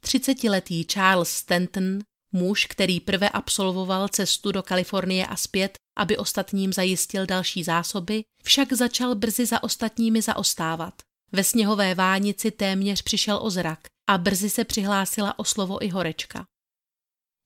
[0.01, 1.99] Třicetiletý Charles Stanton,
[2.33, 8.73] muž, který prve absolvoval cestu do Kalifornie a zpět, aby ostatním zajistil další zásoby, však
[8.73, 10.95] začal brzy za ostatními zaostávat.
[11.33, 16.47] Ve sněhové vánici téměř přišel o zrak a brzy se přihlásila o slovo i horečka.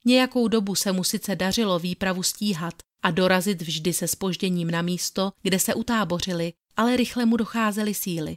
[0.05, 5.33] Nějakou dobu se mu sice dařilo výpravu stíhat a dorazit vždy se spožděním na místo,
[5.43, 8.37] kde se utábořili, ale rychle mu docházely síly.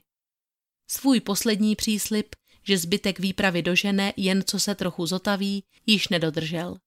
[0.88, 6.78] Svůj poslední příslip, že zbytek výpravy dožene jen co se trochu zotaví, již nedodržel.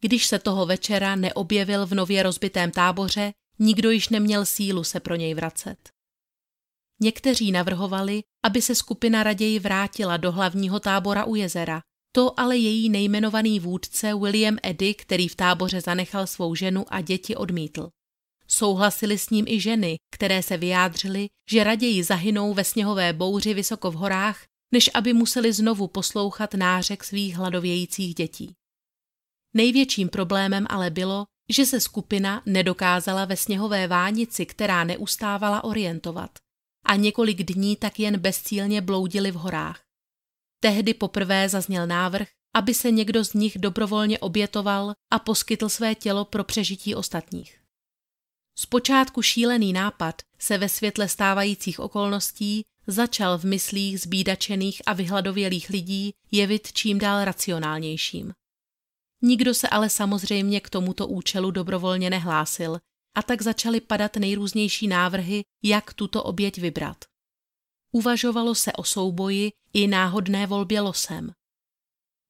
[0.00, 5.14] Když se toho večera neobjevil v nově rozbitém táboře, nikdo již neměl sílu se pro
[5.14, 5.97] něj vracet.
[7.00, 11.80] Někteří navrhovali, aby se skupina raději vrátila do hlavního tábora u jezera.
[12.12, 17.36] To ale její nejmenovaný vůdce William Eddy, který v táboře zanechal svou ženu a děti,
[17.36, 17.88] odmítl.
[18.48, 23.90] Souhlasili s ním i ženy, které se vyjádřily, že raději zahynou ve sněhové bouři vysoko
[23.90, 28.54] v horách, než aby museli znovu poslouchat nářek svých hladovějících dětí.
[29.54, 36.30] Největším problémem ale bylo, že se skupina nedokázala ve sněhové vánici, která neustávala orientovat
[36.84, 39.82] a několik dní tak jen bezcílně bloudili v horách.
[40.60, 46.24] Tehdy poprvé zazněl návrh, aby se někdo z nich dobrovolně obětoval a poskytl své tělo
[46.24, 47.60] pro přežití ostatních.
[48.58, 56.14] Zpočátku šílený nápad se ve světle stávajících okolností začal v myslích zbídačených a vyhladovělých lidí
[56.30, 58.32] jevit čím dál racionálnějším.
[59.22, 62.78] Nikdo se ale samozřejmě k tomuto účelu dobrovolně nehlásil
[63.14, 67.04] a tak začaly padat nejrůznější návrhy, jak tuto oběť vybrat.
[67.92, 71.32] Uvažovalo se o souboji i náhodné volbě losem.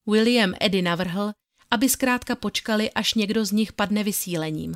[0.07, 1.33] William Eddy navrhl,
[1.70, 4.74] aby zkrátka počkali, až někdo z nich padne vysílením.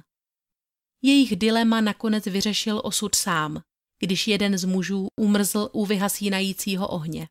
[1.02, 3.62] Jejich dilema nakonec vyřešil osud sám,
[3.98, 7.28] když jeden z mužů umrzl u vyhasínajícího ohně.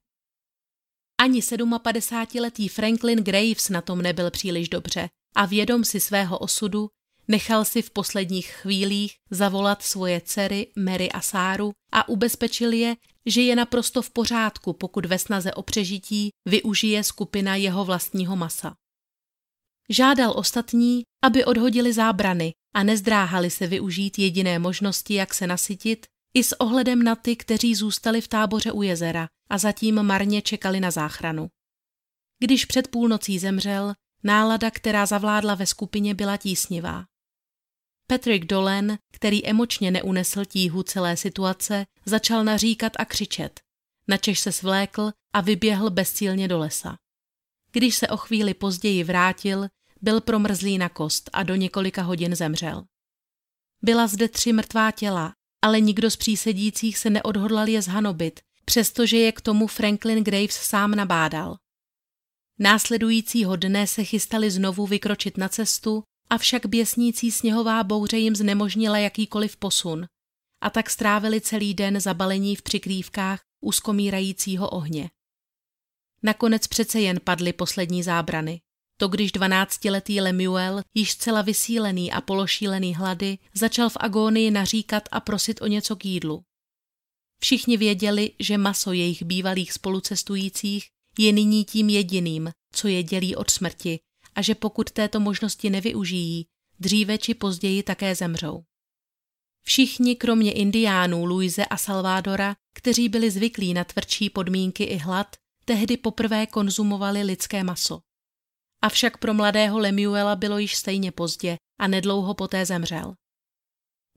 [1.18, 6.90] Ani 57-letý Franklin Graves na tom nebyl příliš dobře a vědom si svého osudu
[7.32, 13.42] nechal si v posledních chvílích zavolat svoje dcery Mary a Sáru a ubezpečil je, že
[13.42, 18.76] je naprosto v pořádku, pokud ve snaze o přežití využije skupina jeho vlastního masa.
[19.90, 26.44] Žádal ostatní, aby odhodili zábrany a nezdráhali se využít jediné možnosti, jak se nasytit, i
[26.44, 30.92] s ohledem na ty, kteří zůstali v táboře u jezera a zatím marně čekali na
[30.92, 31.48] záchranu.
[32.40, 37.11] Když před půlnocí zemřel, nálada, která zavládla ve skupině, byla tísnivá.
[38.12, 43.60] Patrick Dolan, který emočně neunesl tíhu celé situace, začal naříkat a křičet.
[44.08, 46.96] Načež se svlékl a vyběhl bezcílně do lesa.
[47.72, 49.68] Když se o chvíli později vrátil,
[50.02, 52.84] byl promrzlý na kost a do několika hodin zemřel.
[53.82, 59.32] Byla zde tři mrtvá těla, ale nikdo z přísedících se neodhodlal je zhanobit, přestože je
[59.32, 61.58] k tomu Franklin Graves sám nabádal.
[62.60, 69.58] Následujícího dne se chystali znovu vykročit na cestu, avšak běsnící sněhová bouře jim znemožnila jakýkoliv
[69.58, 70.06] posun
[70.62, 75.10] a tak strávili celý den zabalení v přikrývkách u skomírajícího ohně.
[76.24, 78.62] Nakonec přece jen padly poslední zábrany.
[78.98, 85.20] To když dvanáctiletý Lemuel, již zcela vysílený a pološílený hlady, začal v agónii naříkat a
[85.20, 86.44] prosit o něco k jídlu.
[87.40, 90.88] Všichni věděli, že maso jejich bývalých spolucestujících
[91.20, 94.00] je nyní tím jediným, co je dělí od smrti
[94.36, 96.48] a že pokud této možnosti nevyužijí,
[96.80, 98.64] dříve či později také zemřou.
[99.64, 105.98] Všichni, kromě indiánů Luise a Salvadora, kteří byli zvyklí na tvrdší podmínky i hlad, tehdy
[105.98, 108.02] poprvé konzumovali lidské maso.
[108.82, 113.14] Avšak pro mladého Lemuela bylo již stejně pozdě a nedlouho poté zemřel.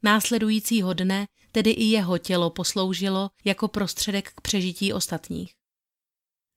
[0.03, 5.53] Následujícího dne tedy i jeho tělo posloužilo jako prostředek k přežití ostatních.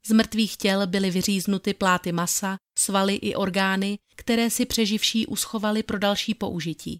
[0.07, 5.99] Z mrtvých těl byly vyříznuty pláty masa, svaly i orgány, které si přeživší uschovali pro
[5.99, 6.99] další použití.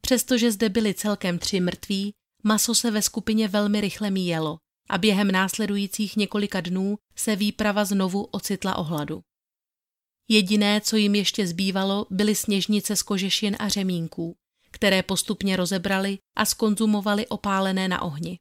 [0.00, 2.12] Přestože zde byli celkem tři mrtví,
[2.42, 4.58] maso se ve skupině velmi rychle míjelo
[4.88, 9.20] a během následujících několika dnů se výprava znovu ocitla ohladu.
[10.28, 14.36] Jediné, co jim ještě zbývalo, byly sněžnice z kožešin a řemínků,
[14.70, 18.38] které postupně rozebrali a skonzumovali opálené na ohni.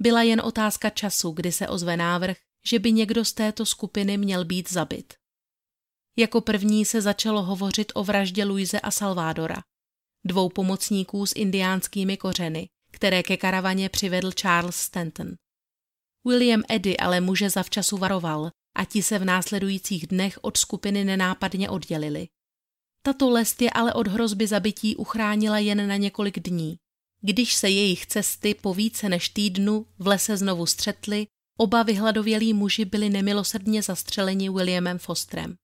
[0.00, 2.36] Byla jen otázka času, kdy se ozve návrh,
[2.68, 5.14] že by někdo z této skupiny měl být zabit.
[6.18, 9.62] Jako první se začalo hovořit o vraždě Luise a Salvadora,
[10.24, 15.34] dvou pomocníků s indiánskými kořeny, které ke karavaně přivedl Charles Stanton.
[16.26, 21.70] William Eddy ale muže zavčasu varoval a ti se v následujících dnech od skupiny nenápadně
[21.70, 22.28] oddělili.
[23.02, 26.76] Tato lest je ale od hrozby zabití uchránila jen na několik dní.
[27.20, 31.26] Když se jejich cesty po více než týdnu v lese znovu střetly,
[31.56, 35.56] oba vyhladovělí muži byli nemilosrdně zastřeleni Williamem Fosterem.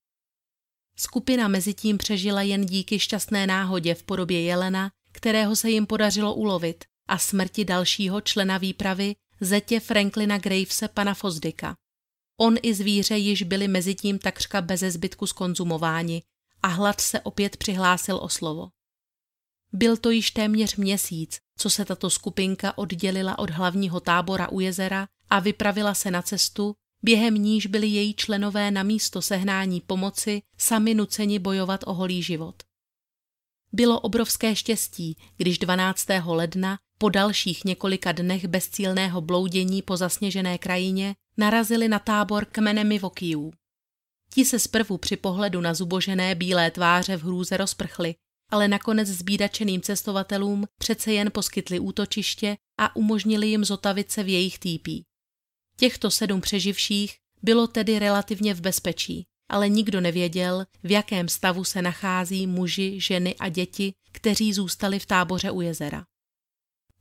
[0.95, 6.83] Skupina mezitím přežila jen díky šťastné náhodě v podobě jelena, kterého se jim podařilo ulovit,
[7.07, 11.75] a smrti dalšího člena výpravy, zetě Franklina Gravese pana Fosdika.
[12.39, 16.23] On i zvíře již byli mezitím takřka beze zbytku skonzumováni
[16.63, 18.69] a hlad se opět přihlásil o slovo.
[19.73, 25.07] Byl to již téměř měsíc, co se tato skupinka oddělila od hlavního tábora u jezera
[25.31, 30.93] a vypravila se na cestu, během níž byli její členové na místo sehnání pomoci sami
[30.93, 32.63] nuceni bojovat o holý život.
[33.73, 36.07] Bylo obrovské štěstí, když 12.
[36.25, 43.53] ledna po dalších několika dnech bezcílného bloudění po zasněžené krajině narazili na tábor kmenemi vokijů.
[44.33, 48.15] Ti se zprvu při pohledu na zubožené bílé tváře v hrůze rozprchli,
[48.49, 54.59] ale nakonec zbídačeným cestovatelům přece jen poskytli útočiště a umožnili jim zotavit se v jejich
[54.59, 55.05] týpí.
[55.81, 61.81] Těchto sedm přeživších bylo tedy relativně v bezpečí, ale nikdo nevěděl, v jakém stavu se
[61.81, 66.05] nachází muži, ženy a děti, kteří zůstali v táboře u jezera.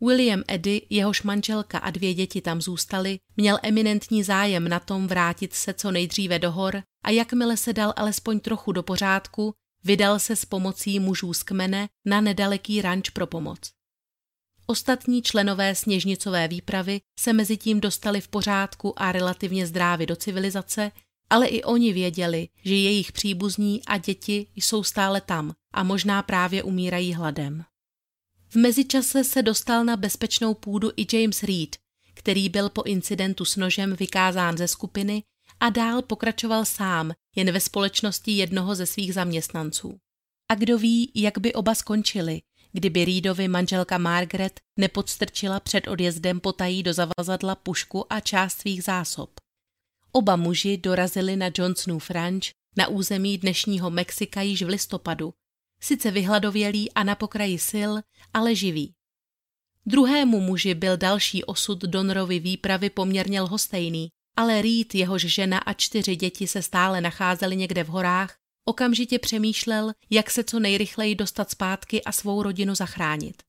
[0.00, 5.54] William Eddy, jehož manželka a dvě děti tam zůstali, měl eminentní zájem na tom vrátit
[5.54, 9.54] se co nejdříve do hor a jakmile se dal alespoň trochu do pořádku,
[9.84, 13.70] vydal se s pomocí mužů z kmene na nedaleký ranč pro pomoc.
[14.70, 20.92] Ostatní členové sněžnicové výpravy se mezi tím dostali v pořádku a relativně zdrávy do civilizace,
[21.30, 26.62] ale i oni věděli, že jejich příbuzní a děti jsou stále tam a možná právě
[26.62, 27.64] umírají hladem.
[28.48, 31.76] V mezičase se dostal na bezpečnou půdu i James Reed,
[32.14, 35.22] který byl po incidentu s nožem vykázán ze skupiny
[35.60, 39.98] a dál pokračoval sám, jen ve společnosti jednoho ze svých zaměstnanců.
[40.48, 42.40] A kdo ví, jak by oba skončili,
[42.72, 49.30] kdyby Reedovi manželka Margaret nepodstrčila před odjezdem potají do zavazadla pušku a část svých zásob.
[50.12, 52.44] Oba muži dorazili na Johnsonův ranch
[52.76, 55.34] na území dnešního Mexika již v listopadu
[55.82, 57.92] sice vyhladovělý a na pokraji sil,
[58.34, 58.92] ale živý.
[59.86, 66.16] Druhému muži byl další osud Donrovy výpravy poměrně lhostejný, ale Reed, jehož žena a čtyři
[66.16, 68.36] děti se stále nacházeli někde v horách,
[68.70, 73.42] okamžitě přemýšlel, jak se co nejrychleji dostat zpátky a svou rodinu zachránit.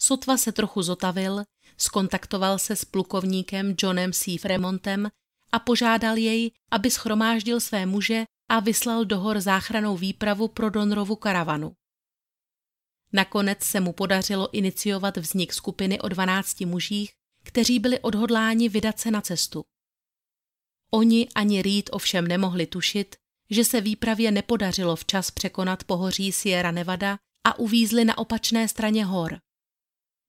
[0.00, 1.44] Sotva se trochu zotavil,
[1.76, 4.38] skontaktoval se s plukovníkem Johnem C.
[4.38, 5.10] Fremontem
[5.52, 11.16] a požádal jej, aby schromáždil své muže a vyslal do hor záchranou výpravu pro Donrovu
[11.16, 11.72] karavanu.
[13.12, 17.12] Nakonec se mu podařilo iniciovat vznik skupiny o 12 mužích,
[17.44, 19.64] kteří byli odhodláni vydat se na cestu.
[20.90, 23.16] Oni ani Reed ovšem nemohli tušit,
[23.50, 29.40] že se výpravě nepodařilo včas překonat pohoří Sierra Nevada a uvízli na opačné straně hor.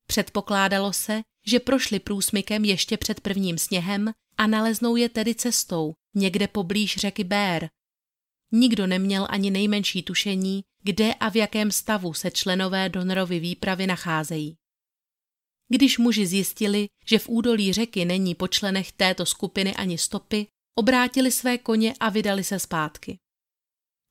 [0.08, 6.48] Předpokládalo se, že prošli průsmykem ještě před prvním sněhem a naleznou je tedy cestou, někde
[6.48, 7.70] poblíž řeky Bér.
[8.52, 14.56] Nikdo neměl ani nejmenší tušení, kde a v jakém stavu se členové Donnerovy výpravy nacházejí.
[15.68, 20.48] Když muži zjistili, že v údolí řeky není po členech této skupiny ani stopy,
[20.80, 23.20] obrátili své koně a vydali se zpátky.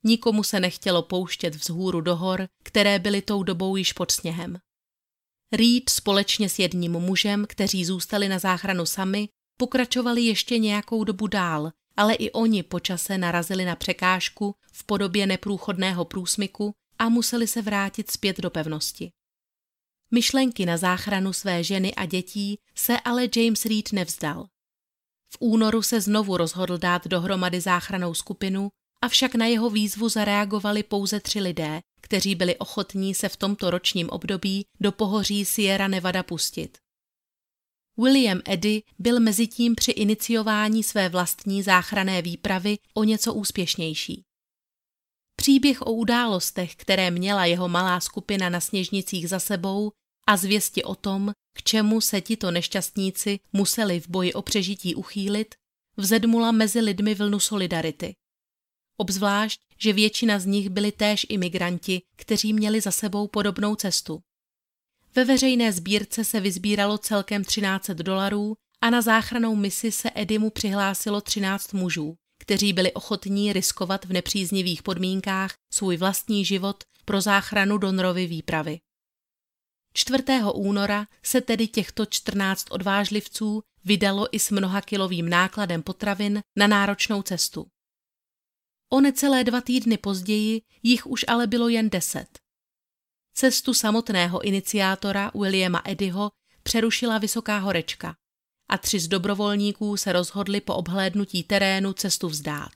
[0.04, 4.58] Nikomu se nechtělo pouštět vzhůru do hor, které byly tou dobou již pod sněhem.
[5.52, 11.72] Reed společně s jedním mužem, kteří zůstali na záchranu sami, pokračovali ještě nějakou dobu dál,
[11.96, 18.10] ale i oni počase narazili na překážku v podobě neprůchodného průsmyku a museli se vrátit
[18.10, 19.10] zpět do pevnosti.
[20.10, 24.46] Myšlenky na záchranu své ženy a dětí se ale James Reed nevzdal.
[25.32, 28.68] V únoru se znovu rozhodl dát dohromady záchranou skupinu,
[29.02, 34.10] avšak na jeho výzvu zareagovali pouze tři lidé, kteří byli ochotní se v tomto ročním
[34.10, 36.78] období do pohoří Sierra Nevada pustit.
[37.98, 44.22] William Eddy byl mezitím při iniciování své vlastní záchrané výpravy o něco úspěšnější.
[45.36, 49.92] Příběh o událostech, které měla jeho malá skupina na sněžnicích za sebou
[50.28, 55.54] a zvěsti o tom, k čemu se tito nešťastníci museli v boji o přežití uchýlit,
[55.96, 58.14] vzedmula mezi lidmi vlnu solidarity.
[58.96, 64.20] Obzvlášť, že většina z nich byli též imigranti, kteří měli za sebou podobnou cestu.
[65.14, 71.20] Ve veřejné sbírce se vyzbíralo celkem 13 dolarů a na záchranou misi se Edimu přihlásilo
[71.20, 78.26] 13 mužů, kteří byli ochotní riskovat v nepříznivých podmínkách svůj vlastní život pro záchranu Donrovy
[78.26, 78.80] výpravy.
[79.98, 80.24] 4.
[80.54, 87.66] února se tedy těchto 14 odvážlivců vydalo i s mnohakilovým nákladem potravin na náročnou cestu.
[88.92, 92.38] O necelé dva týdny později jich už ale bylo jen deset.
[93.34, 96.30] Cestu samotného iniciátora Williama Edyho
[96.62, 98.14] přerušila vysoká horečka
[98.68, 102.72] a tři z dobrovolníků se rozhodli po obhlédnutí terénu cestu vzdát.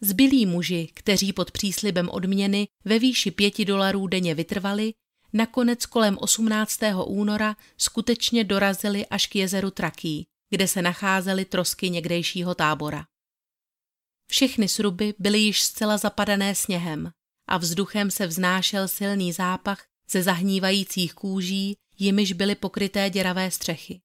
[0.00, 4.92] Zbylí muži, kteří pod příslibem odměny ve výši pěti dolarů denně vytrvali,
[5.34, 6.80] nakonec kolem 18.
[7.06, 13.06] února skutečně dorazili až k jezeru Traký, kde se nacházely trosky někdejšího tábora.
[14.30, 17.10] Všechny sruby byly již zcela zapadané sněhem
[17.48, 24.00] a vzduchem se vznášel silný zápach ze zahnívajících kůží, jimiž byly pokryté děravé střechy.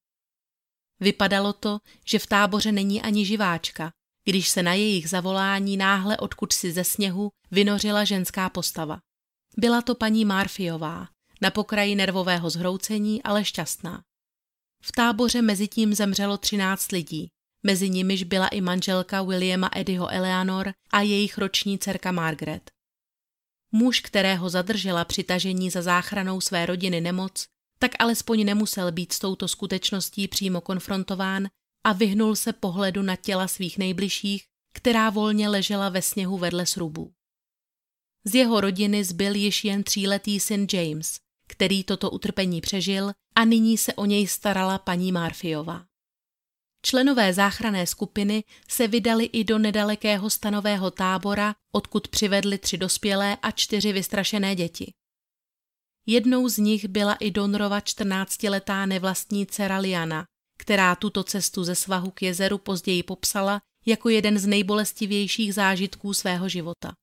[0.99, 3.91] Vypadalo to, že v táboře není ani živáčka,
[4.23, 8.99] když se na jejich zavolání náhle odkud si ze sněhu vynořila ženská postava.
[9.57, 11.07] Byla to paní Marfiová,
[11.41, 14.03] na pokraji nervového zhroucení, ale šťastná.
[14.83, 17.31] V táboře mezitím zemřelo 13 lidí,
[17.63, 22.71] mezi nimiž byla i manželka Williama Eddieho Eleanor a jejich roční dcerka Margaret.
[23.71, 27.47] Muž, kterého zadržela při tažení za záchranou své rodiny nemoc,
[27.79, 31.47] tak alespoň nemusel být s touto skutečností přímo konfrontován
[31.83, 37.13] a vyhnul se pohledu na těla svých nejbližších, která volně ležela ve sněhu vedle srubů.
[38.23, 41.19] Z jeho rodiny zbyl již jen tříletý syn James,
[41.49, 45.85] který toto utrpení přežil a nyní se o něj starala paní Marfiová.
[46.81, 53.51] Členové záchrané skupiny se vydali i do nedalekého stanového tábora, odkud přivedli tři dospělé a
[53.51, 54.93] čtyři vystrašené děti.
[56.05, 60.25] Jednou z nich byla i Donrova 14-letá nevlastní dcera Liana,
[60.57, 66.49] která tuto cestu ze svahu k jezeru později popsala jako jeden z nejbolestivějších zážitků svého
[66.49, 66.93] života.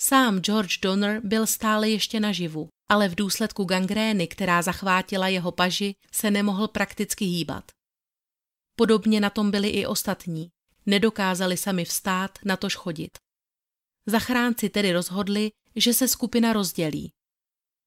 [0.00, 5.94] Sám George Donner byl stále ještě naživu, ale v důsledku gangrény, která zachvátila jeho paži,
[6.12, 7.72] se nemohl prakticky hýbat.
[8.76, 10.50] Podobně na tom byli i ostatní.
[10.86, 13.18] Nedokázali sami vstát, na tož chodit.
[14.06, 17.12] Zachránci tedy rozhodli, že se skupina rozdělí.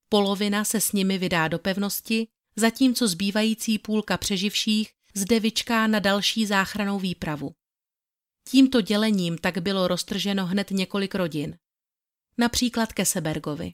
[0.09, 6.45] Polovina se s nimi vydá do pevnosti, zatímco zbývající půlka přeživších zde vyčká na další
[6.45, 7.51] záchranou výpravu.
[8.49, 11.57] Tímto dělením tak bylo roztrženo hned několik rodin.
[12.37, 13.71] například Kesebergovi.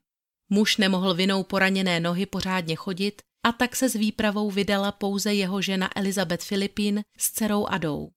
[0.49, 5.61] Muž nemohl vinou poraněné nohy pořádně chodit a tak se s výpravou vydala pouze jeho
[5.61, 8.09] žena Elizabeth Filipín s dcerou Adou.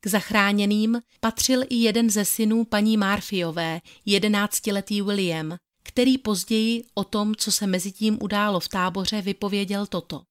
[0.00, 7.34] K zachráněným patřil i jeden ze synů paní Marfiové, jedenáctiletý William, který později o tom,
[7.34, 10.22] co se mezi tím událo v táboře, vypověděl toto.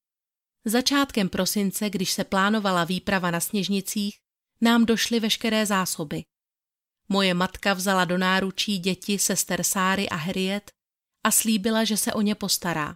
[0.66, 4.16] Začátkem prosince, když se plánovala výprava na Sněžnicích,
[4.62, 6.24] nám došly veškeré zásoby.
[7.10, 10.72] Moje matka vzala do náručí děti sester Sáry a Harriet
[11.28, 12.96] a slíbila, že se o ně postará.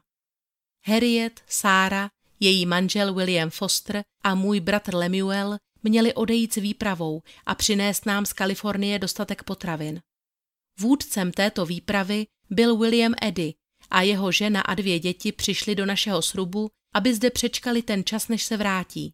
[0.85, 2.09] Harriet, Sára,
[2.39, 8.25] její manžel William Foster a můj bratr Lemuel měli odejít s výpravou a přinést nám
[8.25, 10.01] z Kalifornie dostatek potravin.
[10.79, 13.53] Vůdcem této výpravy byl William Eddy
[13.89, 18.27] a jeho žena a dvě děti přišli do našeho srubu, aby zde přečkali ten čas,
[18.27, 19.13] než se vrátí.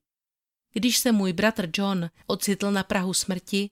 [0.73, 3.69] Když se můj bratr John ocitl na Prahu smrti,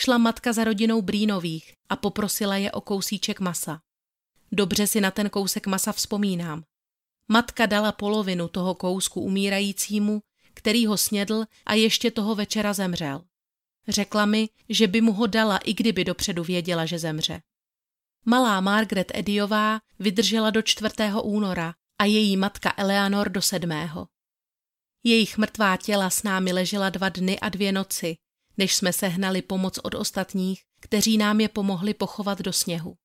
[0.00, 3.80] šla matka za rodinou Brínových a poprosila je o kousíček masa.
[4.52, 6.64] Dobře si na ten kousek masa vzpomínám.
[7.28, 10.22] Matka dala polovinu toho kousku umírajícímu,
[10.54, 13.24] který ho snědl a ještě toho večera zemřel.
[13.88, 17.42] Řekla mi, že by mu ho dala, i kdyby dopředu věděla, že zemře.
[18.24, 20.94] Malá Margaret Ediová vydržela do 4.
[21.22, 23.70] února a její matka Eleanor do 7.
[25.04, 28.16] Jejich mrtvá těla s námi ležela dva dny a dvě noci,
[28.56, 32.96] než jsme sehnali pomoc od ostatních, kteří nám je pomohli pochovat do sněhu.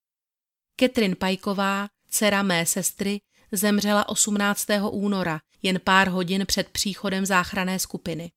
[0.75, 3.21] Ketrin Pajková, dcera mé sestry,
[3.51, 4.67] zemřela 18.
[4.91, 8.31] února, jen pár hodin před příchodem záchrané skupiny.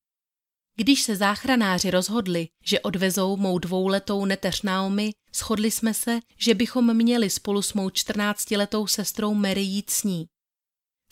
[0.76, 6.96] Když se záchranáři rozhodli, že odvezou mou dvouletou neteř Naomi, shodli jsme se, že bychom
[6.96, 10.26] měli spolu s mou 14-letou sestrou Mary jít s ní.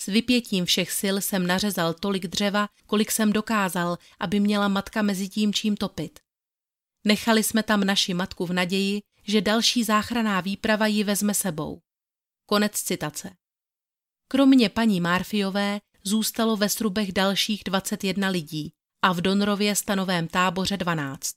[0.00, 5.28] S vypětím všech sil jsem nařezal tolik dřeva, kolik jsem dokázal, aby měla matka mezi
[5.28, 6.23] tím čím topit.
[7.04, 11.80] Nechali jsme tam naši matku v naději, že další záchraná výprava ji vezme sebou.
[12.46, 13.36] Konec citace.
[14.28, 21.34] Kromě paní Marfiové zůstalo ve Srubech dalších 21 lidí a v Donrově stanovém táboře 12.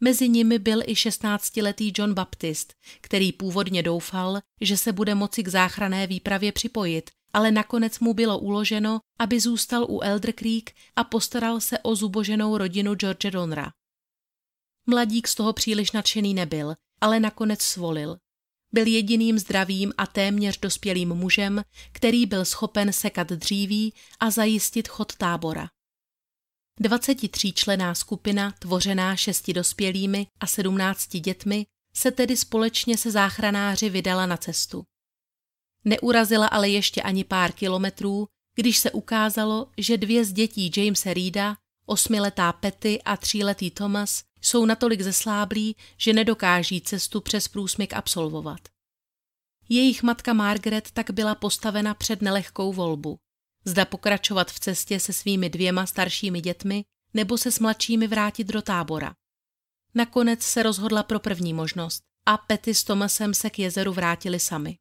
[0.00, 5.48] Mezi nimi byl i 16-letý John Baptist, který původně doufal, že se bude moci k
[5.48, 11.60] záchrané výpravě připojit, ale nakonec mu bylo uloženo, aby zůstal u Elder Creek a postaral
[11.60, 13.72] se o zuboženou rodinu George Donra.
[14.86, 18.16] Mladík z toho příliš nadšený nebyl, ale nakonec svolil.
[18.72, 21.62] Byl jediným zdravým a téměř dospělým mužem,
[21.92, 25.68] který byl schopen sekat dříví a zajistit chod tábora.
[26.80, 31.66] 23 člená skupina, tvořená šesti dospělými a sedmnácti dětmi,
[31.96, 34.84] se tedy společně se záchranáři vydala na cestu.
[35.84, 41.56] Neurazila ale ještě ani pár kilometrů, když se ukázalo, že dvě z dětí Jamesa Reeda,
[41.86, 48.60] osmiletá Petty a tříletý Thomas, jsou natolik zesláblí, že nedokáží cestu přes průsmyk absolvovat.
[49.68, 53.18] Jejich matka Margaret tak byla postavena před nelehkou volbu.
[53.64, 56.84] Zda pokračovat v cestě se svými dvěma staršími dětmi
[57.14, 59.14] nebo se s mladšími vrátit do tábora.
[59.94, 64.78] Nakonec se rozhodla pro první možnost a Petty s Thomasem se k jezeru vrátili sami.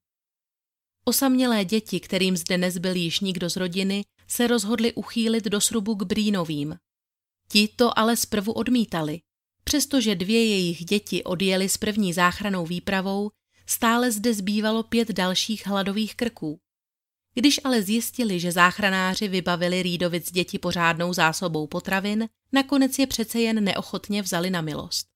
[1.05, 6.03] Osamělé děti, kterým zde nezbyl již nikdo z rodiny, se rozhodli uchýlit do srubu k
[6.03, 6.77] Brýnovým.
[7.47, 9.21] Ti to ale zprvu odmítali.
[9.73, 13.31] Přestože dvě jejich děti odjeli s první záchranou výpravou,
[13.65, 16.59] stále zde zbývalo pět dalších hladových krků.
[17.33, 23.63] Když ale zjistili, že záchranáři vybavili Rýdovic děti pořádnou zásobou potravin, nakonec je přece jen
[23.63, 25.07] neochotně vzali na milost.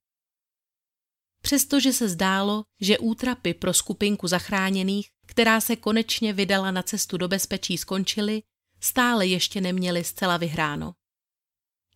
[1.41, 7.27] Přestože se zdálo, že útrapy pro skupinku zachráněných, která se konečně vydala na cestu do
[7.27, 8.43] bezpečí, skončily,
[8.79, 10.93] stále ještě neměli zcela vyhráno.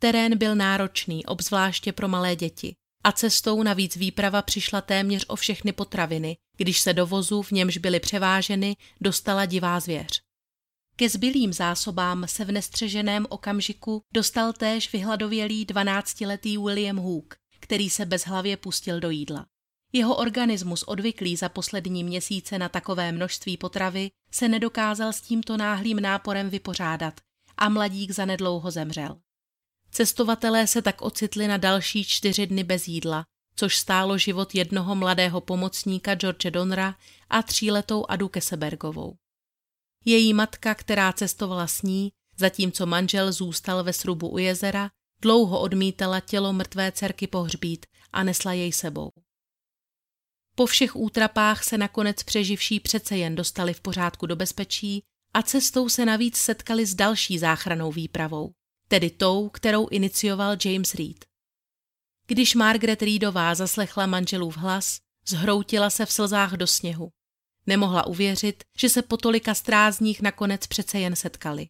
[0.01, 2.75] Terén byl náročný, obzvláště pro malé děti.
[3.03, 7.77] A cestou navíc výprava přišla téměř o všechny potraviny, když se do vozu, v němž
[7.77, 10.21] byly převáženy, dostala divá zvěř.
[10.95, 18.05] Ke zbylým zásobám se v nestřeženém okamžiku dostal též vyhladovělý dvanáctiletý William Hook, který se
[18.05, 19.45] bezhlavě pustil do jídla.
[19.93, 25.99] Jeho organismus odvyklý za poslední měsíce na takové množství potravy se nedokázal s tímto náhlým
[25.99, 27.21] náporem vypořádat
[27.57, 29.17] a mladík zanedlouho zemřel.
[29.91, 33.25] Cestovatelé se tak ocitli na další čtyři dny bez jídla,
[33.55, 36.95] což stálo život jednoho mladého pomocníka George Donra
[37.29, 39.15] a tříletou Adu Kesebergovou.
[40.05, 44.89] Její matka, která cestovala s ní, zatímco manžel zůstal ve srubu u jezera,
[45.21, 49.11] dlouho odmítala tělo mrtvé dcerky pohřbít a nesla jej sebou.
[50.55, 55.89] Po všech útrapách se nakonec přeživší přece jen dostali v pořádku do bezpečí a cestou
[55.89, 58.53] se navíc setkali s další záchranou výpravou
[58.91, 61.25] tedy tou, kterou inicioval James Reed.
[62.27, 67.09] Když Margaret Reedová zaslechla manželův hlas, Zhroutila se v slzách do sněhu.
[67.67, 71.67] Nemohla uvěřit, že se po tolika strázních nakonec přece jen setkali.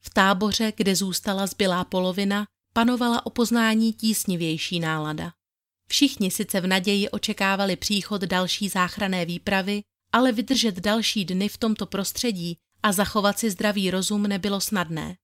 [0.00, 5.32] V táboře, kde zůstala zbylá polovina, panovala o poznání tísnivější nálada.
[5.88, 9.82] Všichni sice v naději očekávali příchod další záchrané výpravy,
[10.12, 15.16] ale vydržet další dny v tomto prostředí a zachovat si zdravý rozum nebylo snadné.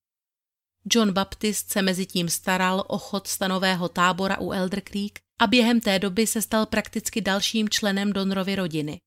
[0.84, 5.80] John Baptist se mezi tím staral o chod stanového tábora u Elder Creek a během
[5.80, 9.00] té doby se stal prakticky dalším členem Donrovy rodiny.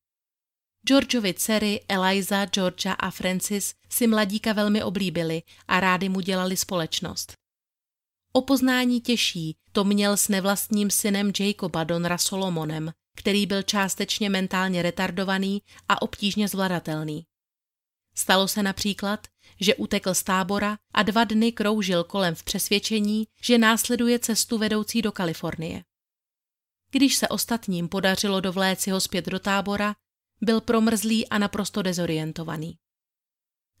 [0.86, 7.32] Georgeovi dcery Eliza, Georgia a Francis si mladíka velmi oblíbili a rádi mu dělali společnost.
[8.32, 14.82] O poznání těžší to měl s nevlastním synem Jacoba Donra Solomonem, který byl částečně mentálně
[14.82, 17.26] retardovaný a obtížně zvladatelný.
[18.14, 19.26] Stalo se například,
[19.60, 25.02] že utekl z tábora a dva dny kroužil kolem v přesvědčení, že následuje cestu vedoucí
[25.02, 25.84] do Kalifornie.
[26.90, 29.94] Když se ostatním podařilo dovléci ho zpět do tábora,
[30.40, 32.76] byl promrzlý a naprosto dezorientovaný.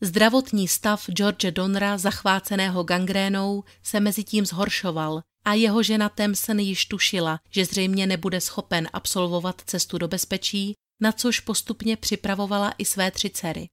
[0.00, 6.86] Zdravotní stav George Donra, zachváceného gangrénou, se mezi tím zhoršoval a jeho žena Temsen již
[6.86, 13.10] tušila, že zřejmě nebude schopen absolvovat cestu do bezpečí, na což postupně připravovala i své
[13.10, 13.68] tři dcery.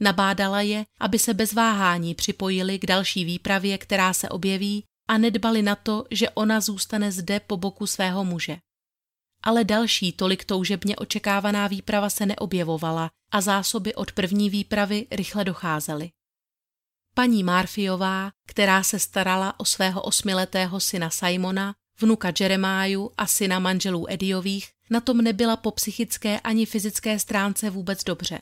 [0.00, 5.62] Nabádala je, aby se bez váhání připojili k další výpravě, která se objeví, a nedbali
[5.62, 8.58] na to, že ona zůstane zde po boku svého muže.
[9.42, 16.10] Ale další tolik toužebně očekávaná výprava se neobjevovala a zásoby od první výpravy rychle docházely.
[17.14, 24.10] Paní Marfiová, která se starala o svého osmiletého syna Simona, vnuka Jeremáju a syna manželů
[24.10, 28.38] Ediových, na tom nebyla po psychické ani fyzické stránce vůbec dobře.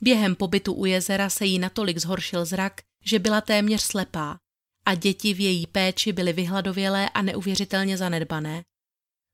[0.00, 4.38] Během pobytu u jezera se jí natolik zhoršil zrak, že byla téměř slepá
[4.86, 8.62] a děti v její péči byly vyhladovělé a neuvěřitelně zanedbané.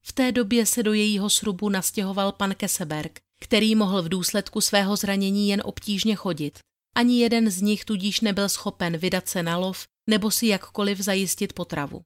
[0.07, 4.97] V té době se do jejího srubu nastěhoval pan Keseberg, který mohl v důsledku svého
[4.97, 6.59] zranění jen obtížně chodit.
[6.95, 11.53] Ani jeden z nich tudíž nebyl schopen vydat se na lov nebo si jakkoliv zajistit
[11.53, 12.03] potravu.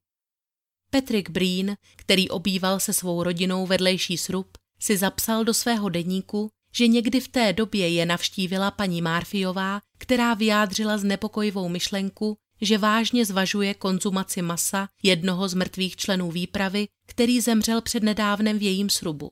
[0.91, 6.89] Patrick Breen, který obýval se svou rodinou vedlejší srub, si zapsal do svého deníku, že
[6.89, 13.75] někdy v té době je navštívila paní Marfiová, která vyjádřila znepokojivou myšlenku, že vážně zvažuje
[13.75, 19.31] konzumaci masa jednoho z mrtvých členů výpravy, který zemřel přednedávnem v jejím srubu.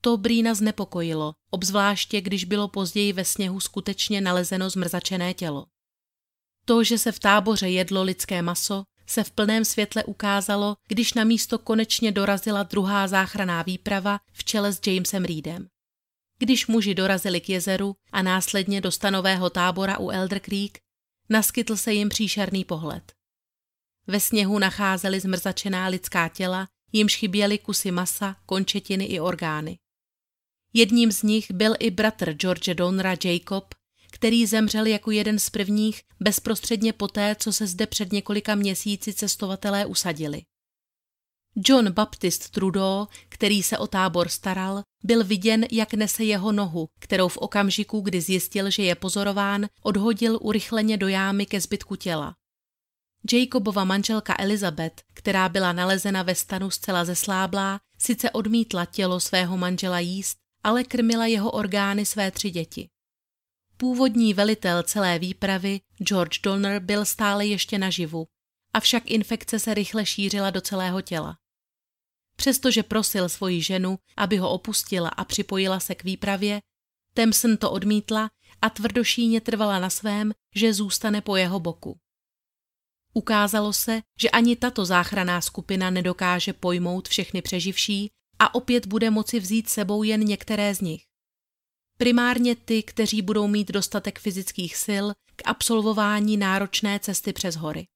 [0.00, 5.66] To Brýna znepokojilo, obzvláště když bylo později ve sněhu skutečně nalezeno zmrzačené tělo.
[6.64, 11.24] To, že se v táboře jedlo lidské maso, se v plném světle ukázalo, když na
[11.24, 15.68] místo konečně dorazila druhá záchraná výprava v čele s Jamesem Reedem.
[16.38, 20.78] Když muži dorazili k jezeru a následně do stanového tábora u Elder Creek,
[21.28, 23.12] naskytl se jim příšerný pohled.
[24.06, 29.78] Ve sněhu nacházeli zmrzačená lidská těla, jimž chyběly kusy masa, končetiny i orgány.
[30.72, 33.74] Jedním z nich byl i bratr George Donra Jacob,
[34.10, 39.86] který zemřel jako jeden z prvních bezprostředně poté, co se zde před několika měsíci cestovatelé
[39.86, 40.42] usadili.
[41.64, 47.28] John Baptist Trudeau, který se o tábor staral, byl viděn, jak nese jeho nohu, kterou
[47.28, 52.34] v okamžiku, kdy zjistil, že je pozorován, odhodil urychleně do jámy ke zbytku těla.
[53.32, 60.00] Jacobova manželka Elizabeth, která byla nalezena ve stanu zcela zesláblá, sice odmítla tělo svého manžela
[60.00, 62.88] jíst, ale krmila jeho orgány své tři děti.
[63.76, 68.26] Původní velitel celé výpravy, George Donner, byl stále ještě naživu,
[68.74, 71.36] avšak infekce se rychle šířila do celého těla.
[72.36, 76.60] Přestože prosil svoji ženu, aby ho opustila a připojila se k výpravě,
[77.14, 78.30] Temson to odmítla
[78.62, 81.98] a tvrdošíně trvala na svém, že zůstane po jeho boku.
[83.14, 89.40] Ukázalo se, že ani tato záchraná skupina nedokáže pojmout všechny přeživší a opět bude moci
[89.40, 91.02] vzít sebou jen některé z nich.
[91.98, 95.06] Primárně ty, kteří budou mít dostatek fyzických sil
[95.36, 97.86] k absolvování náročné cesty přes hory.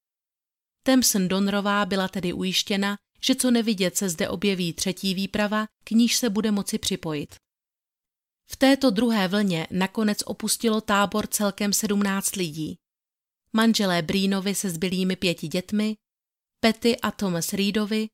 [0.83, 6.15] Temson Donrová byla tedy ujištěna, že co nevidět se zde objeví třetí výprava, k níž
[6.15, 7.35] se bude moci připojit.
[8.51, 12.77] V této druhé vlně nakonec opustilo tábor celkem 17 lidí.
[13.53, 15.95] Manželé Brínovi se zbylými pěti dětmi,
[16.59, 18.07] Petty a Thomas Reedovi,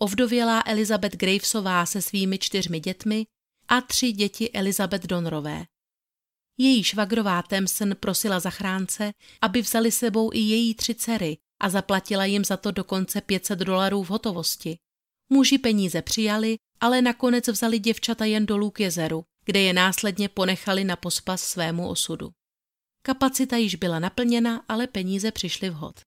[0.00, 3.26] ovdovělá Elizabeth Gravesová se svými čtyřmi dětmi
[3.68, 5.64] a tři děti Elizabeth Donrové.
[6.58, 12.44] Její švagrová Temson prosila zachránce, aby vzali sebou i její tři dcery a zaplatila jim
[12.44, 14.76] za to dokonce 500 dolarů v hotovosti.
[15.32, 20.84] Muži peníze přijali, ale nakonec vzali děvčata jen dolů k jezeru, kde je následně ponechali
[20.84, 22.30] na pospas svému osudu.
[23.06, 26.00] Kapacita již byla naplněna, ale peníze přišly vhod.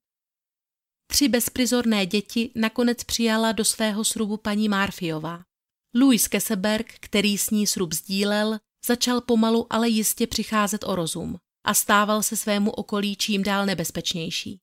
[1.12, 5.44] Tři bezprizorné děti nakonec přijala do svého srubu paní Marfiová.
[5.96, 11.74] Louis Keseberg, který s ní srub sdílel, začal pomalu ale jistě přicházet o rozum a
[11.74, 14.60] stával se svému okolí čím dál nebezpečnější.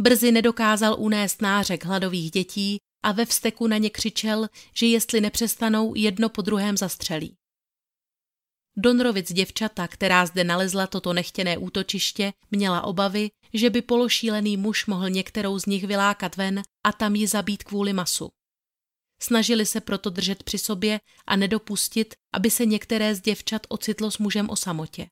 [0.00, 5.94] Brzy nedokázal unést nářek hladových dětí a ve vsteku na ně křičel, že jestli nepřestanou,
[5.94, 7.36] jedno po druhém zastřelí.
[8.76, 15.10] Donrovic děvčata, která zde nalezla toto nechtěné útočiště, měla obavy, že by pološílený muž mohl
[15.10, 18.30] některou z nich vylákat ven a tam ji zabít kvůli masu.
[19.22, 24.18] Snažili se proto držet při sobě a nedopustit, aby se některé z děvčat ocitlo s
[24.18, 25.06] mužem o samotě.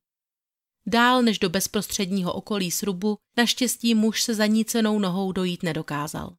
[0.87, 6.37] Dál než do bezprostředního okolí srubu, naštěstí muž se zanícenou nohou dojít nedokázal.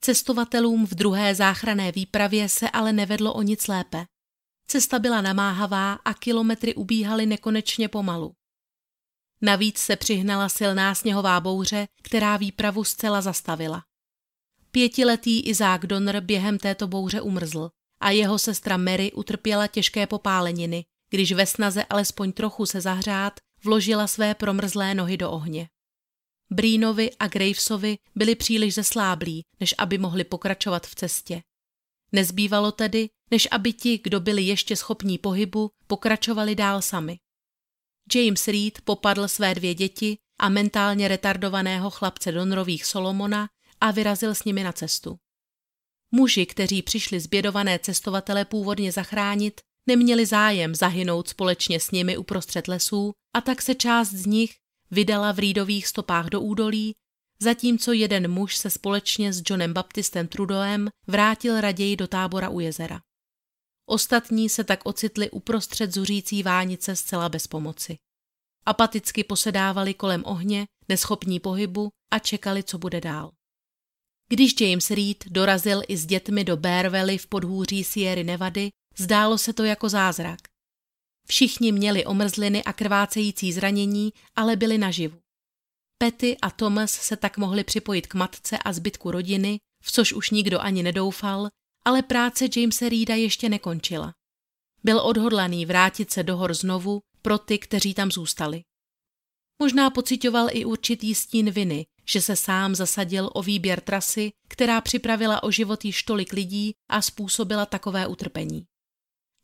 [0.00, 4.06] Cestovatelům v druhé záchrané výpravě se ale nevedlo o nic lépe.
[4.66, 8.32] Cesta byla namáhavá a kilometry ubíhaly nekonečně pomalu.
[9.42, 13.84] Navíc se přihnala silná sněhová bouře, která výpravu zcela zastavila.
[14.70, 20.84] Pětiletý Izák Donner během této bouře umrzl a jeho sestra Mary utrpěla těžké popáleniny,
[21.14, 25.68] když ve snaze alespoň trochu se zahřát, vložila své promrzlé nohy do ohně.
[26.50, 31.42] Brínovi a Gravesovi byli příliš zesláblí, než aby mohli pokračovat v cestě.
[32.12, 37.18] Nezbývalo tedy, než aby ti, kdo byli ještě schopní pohybu, pokračovali dál sami.
[38.14, 43.48] James Reed popadl své dvě děti a mentálně retardovaného chlapce Donrových Solomona
[43.80, 45.16] a vyrazil s nimi na cestu.
[46.10, 53.12] Muži, kteří přišli zbědované cestovatele původně zachránit, neměli zájem zahynout společně s nimi uprostřed lesů
[53.36, 54.54] a tak se část z nich
[54.90, 56.94] vydala v rýdových stopách do údolí,
[57.40, 63.00] zatímco jeden muž se společně s Johnem Baptistem Trudoem vrátil raději do tábora u jezera.
[63.86, 67.96] Ostatní se tak ocitli uprostřed zuřící vánice zcela bez pomoci.
[68.66, 73.30] Apaticky posedávali kolem ohně, neschopní pohybu a čekali, co bude dál.
[74.28, 79.38] Když James Reed dorazil i s dětmi do Bear Valley v podhůří Sierry Nevady, zdálo
[79.38, 80.40] se to jako zázrak.
[81.28, 85.18] Všichni měli omrzliny a krvácející zranění, ale byli naživu.
[85.98, 90.30] Petty a Thomas se tak mohli připojit k matce a zbytku rodiny, v což už
[90.30, 91.48] nikdo ani nedoufal,
[91.84, 94.14] ale práce Jamesa Reeda ještě nekončila.
[94.84, 98.62] Byl odhodlaný vrátit se do hor znovu pro ty, kteří tam zůstali.
[99.62, 105.42] Možná pocitoval i určitý stín viny, že se sám zasadil o výběr trasy, která připravila
[105.42, 108.66] o život již tolik lidí a způsobila takové utrpení.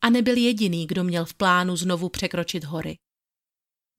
[0.02, 2.96] A nebyl jediný, kdo měl v plánu znovu překročit hory.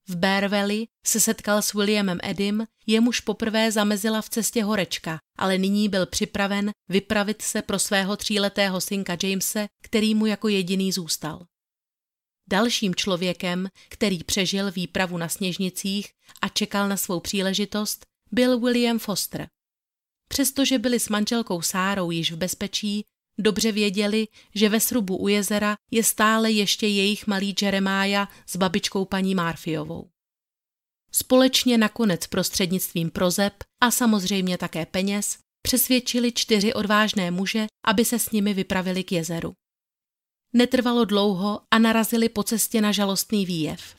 [0.07, 5.57] V Bear Valley se setkal s Williamem Edim, jemuž poprvé zamezila v cestě horečka, ale
[5.57, 11.45] nyní byl připraven vypravit se pro svého tříletého synka Jamese, který mu jako jediný zůstal.
[12.49, 19.47] Dalším člověkem, který přežil výpravu na sněžnicích a čekal na svou příležitost, byl William Foster.
[20.27, 23.05] Přestože byli s manželkou Sárou již v bezpečí,
[23.39, 29.05] dobře věděli, že ve srubu u jezera je stále ještě jejich malý Jeremiah s babičkou
[29.05, 30.09] paní Marfiovou.
[31.11, 38.31] Společně nakonec prostřednictvím prozeb a samozřejmě také peněz přesvědčili čtyři odvážné muže, aby se s
[38.31, 39.53] nimi vypravili k jezeru.
[40.53, 43.95] Netrvalo dlouho a narazili po cestě na žalostný výjev.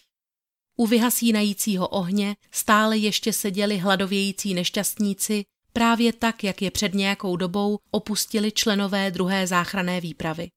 [0.77, 7.79] U vyhasínajícího ohně stále ještě seděli hladovějící nešťastníci, právě tak, jak je před nějakou dobou
[7.91, 10.49] opustili členové druhé záchrané výpravy.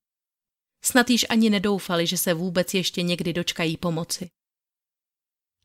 [0.84, 4.30] Snad již ani nedoufali, že se vůbec ještě někdy dočkají pomoci.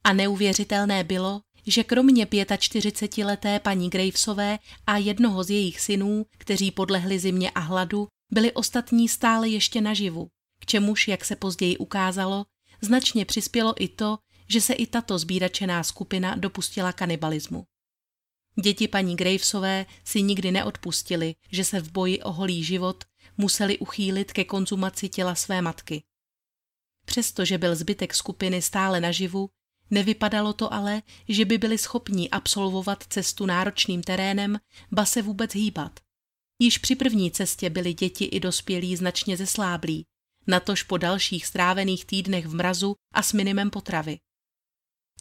[0.04, 7.18] A neuvěřitelné bylo, že kromě 45-leté paní Gravesové a jednoho z jejich synů, kteří podlehli
[7.18, 10.28] zimě a hladu, byli ostatní stále ještě naživu,
[10.60, 12.46] k čemuž, jak se později ukázalo,
[12.80, 17.64] značně přispělo i to, že se i tato zbíračená skupina dopustila kanibalismu.
[18.60, 23.04] Děti paní Gravesové si nikdy neodpustili, že se v boji o holý život
[23.36, 26.02] museli uchýlit ke konzumaci těla své matky.
[27.06, 29.50] Přestože byl zbytek skupiny stále naživu,
[29.90, 34.60] nevypadalo to ale, že by byli schopni absolvovat cestu náročným terénem,
[34.92, 36.00] ba se vůbec hýbat.
[36.58, 40.06] Již při první cestě byli děti i dospělí značně zesláblí,
[40.46, 44.18] natož po dalších strávených týdnech v mrazu a s minimem potravy.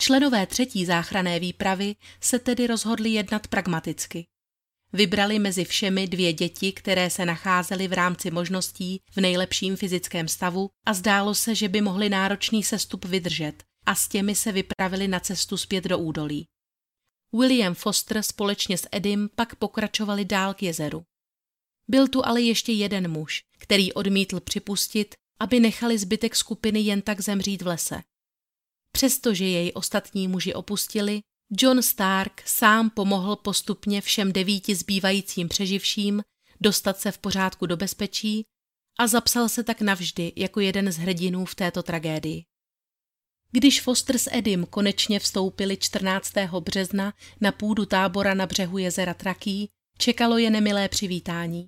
[0.01, 4.25] Členové třetí záchrané výpravy se tedy rozhodli jednat pragmaticky.
[4.93, 10.69] Vybrali mezi všemi dvě děti, které se nacházely v rámci možností v nejlepším fyzickém stavu
[10.85, 15.19] a zdálo se, že by mohli náročný sestup vydržet a s těmi se vypravili na
[15.19, 16.45] cestu zpět do údolí.
[17.33, 21.03] William Foster společně s Edim pak pokračovali dál k jezeru.
[21.87, 27.21] Byl tu ale ještě jeden muž, který odmítl připustit, aby nechali zbytek skupiny jen tak
[27.21, 28.01] zemřít v lese.
[28.91, 31.21] Přestože jej ostatní muži opustili,
[31.51, 36.21] John Stark sám pomohl postupně všem devíti zbývajícím přeživším
[36.61, 38.45] dostat se v pořádku do bezpečí
[38.99, 42.43] a zapsal se tak navždy jako jeden z hrdinů v této tragédii.
[43.51, 46.33] Když Foster s Edim konečně vstoupili 14.
[46.59, 51.67] března na půdu tábora na břehu jezera Traký, čekalo je nemilé přivítání.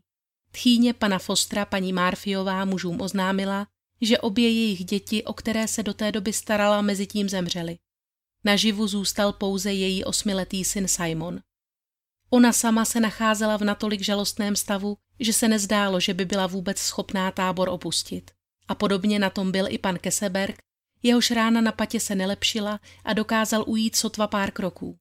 [0.51, 3.67] Tchýně pana Fostra paní Marfiová mužům oznámila,
[4.01, 7.77] že obě jejich děti, o které se do té doby starala, mezi tím zemřely.
[8.43, 11.39] Naživu zůstal pouze její osmiletý syn Simon.
[12.29, 16.77] Ona sama se nacházela v natolik žalostném stavu, že se nezdálo, že by byla vůbec
[16.77, 18.31] schopná tábor opustit.
[18.67, 20.57] A podobně na tom byl i pan Keseberg,
[21.03, 24.97] jehož rána na patě se nelepšila a dokázal ujít sotva pár kroků.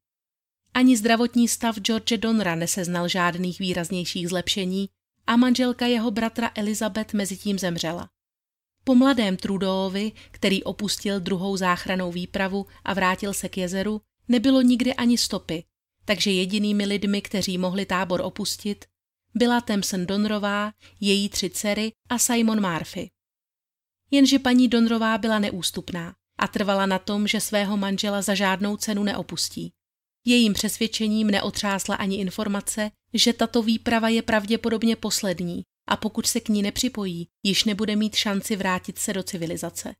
[0.75, 4.89] Ani zdravotní stav George Donra neseznal žádných výraznějších zlepšení
[5.27, 8.09] a manželka jeho bratra Elizabeth mezitím zemřela.
[8.91, 14.95] Po mladém Trudoovi, který opustil druhou záchranou výpravu a vrátil se k jezeru, nebylo nikdy
[14.95, 15.65] ani stopy,
[16.05, 18.85] takže jedinými lidmi, kteří mohli tábor opustit,
[19.35, 23.11] byla Temson Donrová, její tři dcery a Simon Murphy.
[24.11, 29.05] Jenže paní Donrová byla neústupná a trvala na tom, že svého manžela za žádnou cenu
[29.05, 29.73] neopustí.
[30.25, 36.49] Jejím přesvědčením neotřásla ani informace, že tato výprava je pravděpodobně poslední a pokud se k
[36.49, 39.95] ní nepřipojí, již nebude mít šanci vrátit se do civilizace.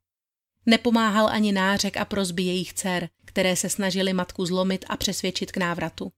[0.65, 5.57] Nepomáhal ani nářek a prozby jejich dcer, které se snažili matku zlomit a přesvědčit k
[5.57, 6.11] návratu.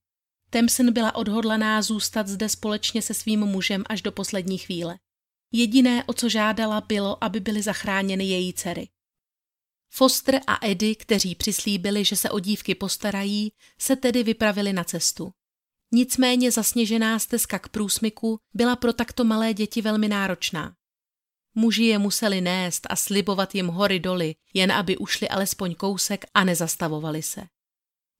[0.50, 5.00] Temson byla odhodlaná zůstat zde společně se svým mužem až do poslední chvíle.
[5.52, 8.90] Jediné, o co žádala, bylo, aby byly zachráněny její dcery.
[9.90, 15.32] Foster a Eddie, kteří přislíbili, že se o dívky postarají, se tedy vypravili na cestu.
[15.96, 20.74] Nicméně zasněžená stezka k průsmyku byla pro takto malé děti velmi náročná.
[21.56, 26.44] Muži je museli nést a slibovat jim hory doly, jen aby ušli alespoň kousek a
[26.44, 27.44] nezastavovali se.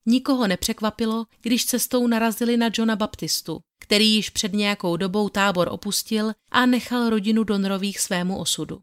[0.06, 6.34] Nikoho nepřekvapilo, když cestou narazili na Johna Baptistu, který již před nějakou dobou tábor opustil
[6.52, 8.82] a nechal rodinu Donrových svému osudu.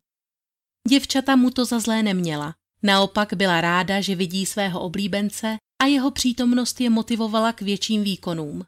[0.89, 2.55] Děvčata mu to za zlé neměla.
[2.83, 8.65] Naopak byla ráda, že vidí svého oblíbence a jeho přítomnost je motivovala k větším výkonům.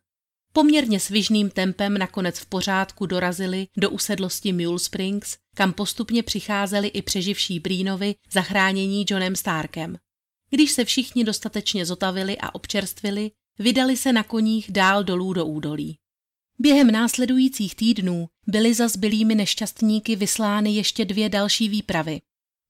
[0.53, 7.03] Poměrně svižným tempem nakonec v pořádku dorazili do usedlosti Mule Springs, kam postupně přicházeli i
[7.03, 9.97] přeživší Brínovi zachránění Johnem Starkem.
[10.51, 15.99] Když se všichni dostatečně zotavili a občerstvili, vydali se na koních dál dolů do údolí.
[16.59, 22.21] Během následujících týdnů byly za zbylými nešťastníky vyslány ještě dvě další výpravy.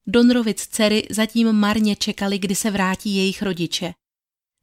[0.07, 3.93] Donrovic dcery zatím marně čekali, kdy se vrátí jejich rodiče.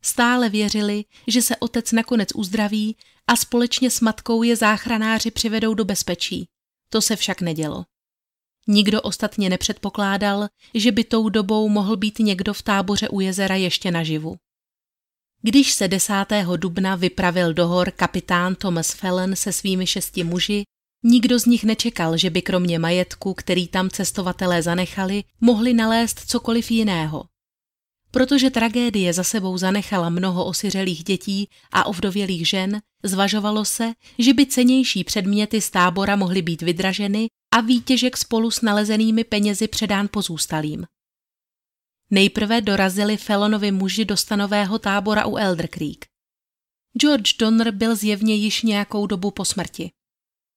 [0.02, 2.98] Stále věřili, že se otec nakonec uzdraví
[3.28, 6.48] a společně s matkou je záchranáři přivedou do bezpečí.
[6.90, 7.86] To se však nedělo.
[8.68, 13.92] Nikdo ostatně nepředpokládal, že by tou dobou mohl být někdo v táboře u jezera ještě
[13.92, 14.36] naživu.
[15.42, 16.14] Když se 10.
[16.58, 20.64] dubna vypravil do hor kapitán Thomas Fallon se svými šesti muži,
[21.04, 26.72] nikdo z nich nečekal, že by kromě majetku, který tam cestovatelé zanechali, mohli nalézt cokoliv
[26.72, 27.24] jiného.
[28.12, 34.46] Protože tragédie za sebou zanechala mnoho osiřelých dětí a ovdovělých žen, zvažovalo se, že by
[34.46, 40.86] cenější předměty z tábora mohly být vydraženy a výtěžek spolu s nalezenými penězi předán pozůstalým.
[42.12, 46.06] Nejprve dorazili Felonovi muži do stanového tábora u Elder Creek.
[47.02, 49.92] George Donner byl zjevně již nějakou dobu po smrti.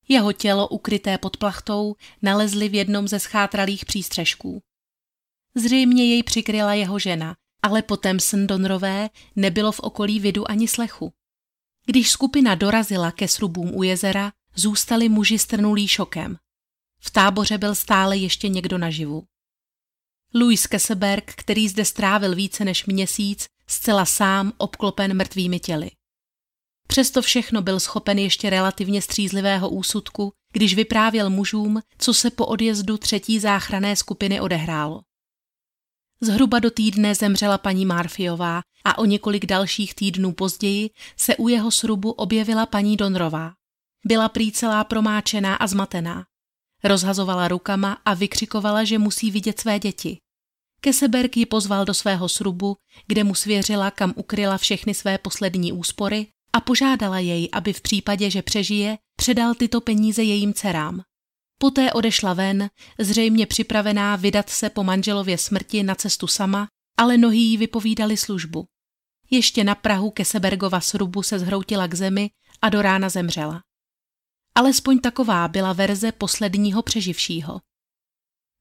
[0.08, 4.62] Jeho tělo, ukryté pod plachtou, nalezli v jednom ze schátralých přístřežků.
[5.54, 11.12] Zřejmě jej přikryla jeho žena, ale po Thompson Donrové nebylo v okolí vidu ani slechu.
[11.86, 16.36] Když skupina dorazila ke srubům u jezera, zůstali muži strnulí šokem.
[17.00, 19.24] V táboře byl stále ještě někdo naživu.
[20.34, 25.90] Louis Kesseberg, který zde strávil více než měsíc, zcela sám obklopen mrtvými těly.
[26.88, 32.98] Přesto všechno byl schopen ještě relativně střízlivého úsudku, když vyprávěl mužům, co se po odjezdu
[32.98, 35.00] třetí záchrané skupiny odehrálo.
[36.24, 41.70] Zhruba do týdne zemřela paní Marfiová a o několik dalších týdnů později se u jeho
[41.70, 43.52] srubu objevila paní Donrová.
[44.06, 46.24] Byla prý celá promáčená a zmatená.
[46.84, 50.18] Rozhazovala rukama a vykřikovala, že musí vidět své děti.
[50.80, 56.26] Keseberg ji pozval do svého srubu, kde mu svěřila, kam ukryla všechny své poslední úspory
[56.52, 61.02] a požádala jej, aby v případě, že přežije, předal tyto peníze jejím dcerám.
[61.58, 67.38] Poté odešla ven, zřejmě připravená vydat se po manželově smrti na cestu sama, ale nohy
[67.38, 68.66] jí vypovídali službu.
[69.30, 72.30] Ještě na Prahu Kesebergova srubu se zhroutila k zemi
[72.62, 73.62] a do rána zemřela.
[74.54, 77.60] Alespoň taková byla verze posledního přeživšího.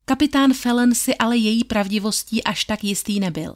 [0.05, 3.55] Kapitán Fellen si ale její pravdivostí až tak jistý nebyl.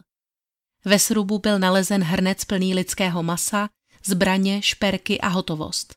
[0.85, 3.69] Ve srubu byl nalezen hrnec plný lidského masa,
[4.05, 5.95] zbraně, šperky a hotovost.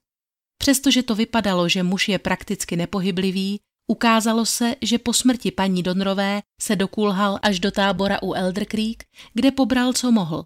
[0.58, 6.42] Přestože to vypadalo, že muž je prakticky nepohyblivý, Ukázalo se, že po smrti paní Donrové
[6.60, 9.04] se dokulhal až do tábora u Elder Creek,
[9.34, 10.44] kde pobral, co mohl.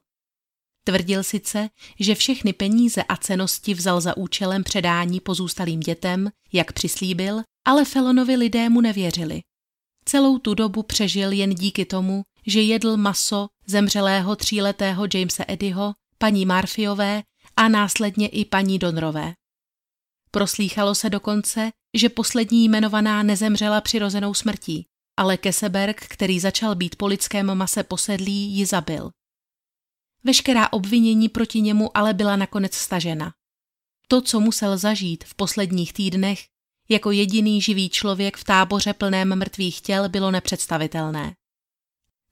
[0.85, 1.69] Tvrdil sice,
[2.01, 8.37] že všechny peníze a cenosti vzal za účelem předání pozůstalým dětem, jak přislíbil, ale Felonovi
[8.37, 9.41] lidé mu nevěřili.
[10.05, 16.47] Celou tu dobu přežil jen díky tomu, že jedl maso zemřelého tříletého Jamesa Edyho, paní
[16.47, 17.23] Marfiové
[17.57, 19.35] a následně i paní Donrové.
[20.35, 27.07] Proslýchalo se dokonce, že poslední jmenovaná nezemřela přirozenou smrtí, ale Keseberg, který začal být po
[27.07, 29.11] lidském mase posedlý, ji zabil.
[30.25, 33.33] Veškerá obvinění proti němu ale byla nakonec stažena.
[34.09, 36.45] To, co musel zažít v posledních týdnech,
[36.89, 41.35] jako jediný živý člověk v táboře plném mrtvých těl bylo nepředstavitelné.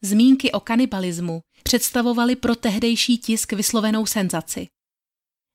[0.02, 4.68] Zmínky o kanibalismu představovaly pro tehdejší tisk vyslovenou senzaci.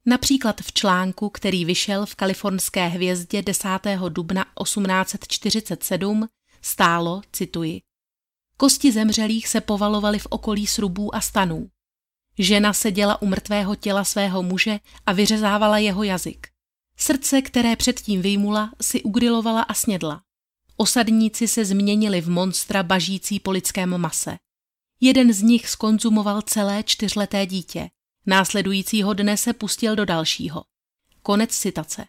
[0.06, 3.68] Například v článku, který vyšel v kalifornské hvězdě 10.
[4.10, 6.28] dubna 1847,
[6.62, 7.82] stálo, cituji,
[8.58, 11.70] Kosti zemřelých se povalovaly v okolí srubů a stanů.
[12.38, 16.48] Žena seděla u mrtvého těla svého muže a vyřezávala jeho jazyk.
[16.98, 20.22] Srdce, které předtím vyjmula, si ugrilovala a snědla.
[20.78, 24.38] Osadníci se změnili v monstra bažící po lidském mase.
[25.02, 27.90] Jeden z nich skonzumoval celé čtyřleté dítě.
[28.28, 30.64] Následujícího dne se pustil do dalšího.
[31.22, 32.06] Konec citace.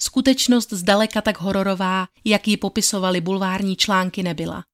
[0.00, 4.64] Skutečnost zdaleka tak hororová, jak ji popisovali bulvární články, nebyla.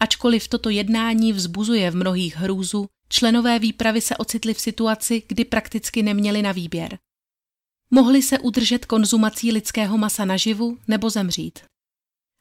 [0.00, 6.02] Ačkoliv toto jednání vzbuzuje v mnohých hrůzu, členové výpravy se ocitli v situaci, kdy prakticky
[6.02, 6.98] neměli na výběr.
[7.90, 11.58] Mohli se udržet konzumací lidského masa naživu nebo zemřít.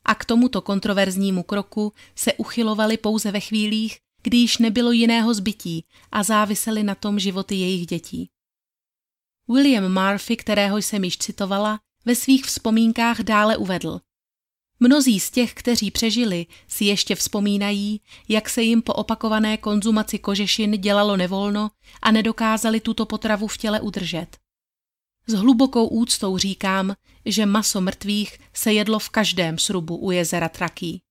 [0.06, 5.86] A k tomuto kontroverznímu kroku se uchylovali pouze ve chvílích, kdy již nebylo jiného zbytí
[6.12, 8.30] a závisely na tom životy jejich dětí.
[9.48, 14.02] William Murphy, kterého jsem již citovala, ve svých vzpomínkách dále uvedl.
[14.80, 20.72] Mnozí z těch, kteří přežili, si ještě vzpomínají, jak se jim po opakované konzumaci kožešin
[20.72, 21.72] dělalo nevolno
[22.02, 24.38] a nedokázali tuto potravu v těle udržet.
[25.28, 26.96] S hlubokou úctou říkám,
[27.26, 31.02] že maso mrtvých se jedlo v každém srubu u jezera Traký.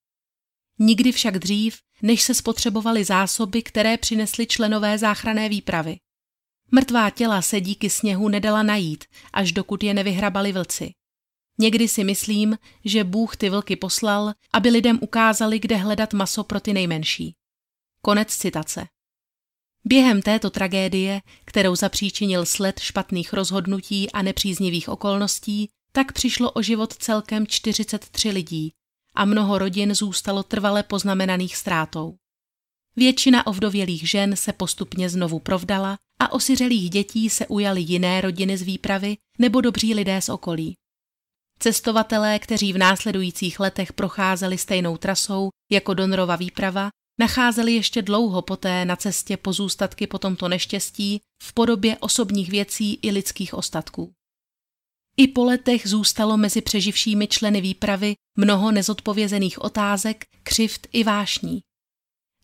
[0.78, 5.96] Nikdy však dřív, než se spotřebovaly zásoby, které přinesly členové záchrané výpravy.
[6.70, 10.90] Mrtvá těla se díky sněhu nedala najít, až dokud je nevyhrabali vlci.
[11.58, 16.60] Někdy si myslím, že Bůh ty vlky poslal, aby lidem ukázali, kde hledat maso pro
[16.60, 17.34] ty nejmenší.
[18.02, 18.86] Konec citace.
[19.84, 26.92] Během této tragédie, kterou zapříčinil sled špatných rozhodnutí a nepříznivých okolností, tak přišlo o život
[26.92, 28.72] celkem 43 lidí
[29.14, 32.16] a mnoho rodin zůstalo trvale poznamenaných ztrátou.
[32.96, 38.62] Většina ovdovělých žen se postupně znovu provdala a osiřelých dětí se ujali jiné rodiny z
[38.62, 40.74] výpravy nebo dobří lidé z okolí.
[41.58, 46.90] Cestovatelé, kteří v následujících letech procházeli stejnou trasou jako Donrova výprava,
[47.20, 53.10] nacházeli ještě dlouho poté na cestě pozůstatky po tomto neštěstí v podobě osobních věcí i
[53.10, 54.12] lidských ostatků.
[55.16, 61.60] I po letech zůstalo mezi přeživšími členy výpravy mnoho nezodpovězených otázek, křivt i vášní.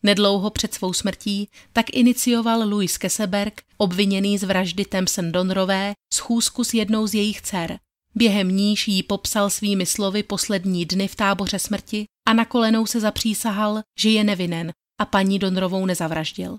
[0.03, 6.73] Nedlouho před svou smrtí tak inicioval Louis Keseberg, obviněný z vraždy Thompson Donrové, schůzku s
[6.73, 7.79] jednou z jejich dcer.
[8.15, 12.99] Během níž jí popsal svými slovy poslední dny v táboře smrti a na kolenou se
[12.99, 16.57] zapřísahal, že je nevinen a paní Donrovou nezavraždil.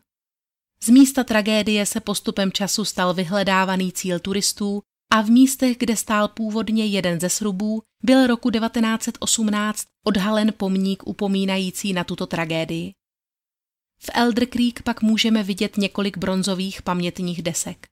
[0.85, 4.83] Z místa tragédie se postupem času stal vyhledávaný cíl turistů
[5.13, 11.93] a v místech, kde stál původně jeden ze srubů, byl roku 1918 odhalen pomník upomínající
[11.93, 12.93] na tuto tragédii.
[13.99, 17.87] V Elder Creek pak můžeme vidět několik bronzových pamětních desek.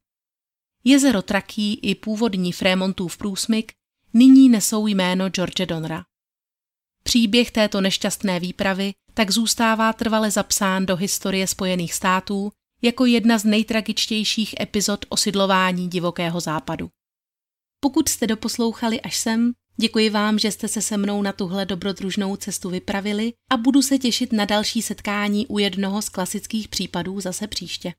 [0.85, 3.73] Jezero Traký i původní Frémontův průsmyk
[4.15, 6.05] nyní nesou jméno George Donra.
[7.03, 12.53] Příběh této nešťastné výpravy tak zůstává trvale zapsán do historie Spojených států
[12.83, 16.91] jako jedna z nejtragičtějších epizod osidlování divokého západu.
[17.81, 22.37] Pokud jste doposlouchali až sem, děkuji vám, že jste se se mnou na tuhle dobrodružnou
[22.37, 27.47] cestu vypravili a budu se těšit na další setkání u jednoho z klasických případů zase
[27.47, 27.93] příště.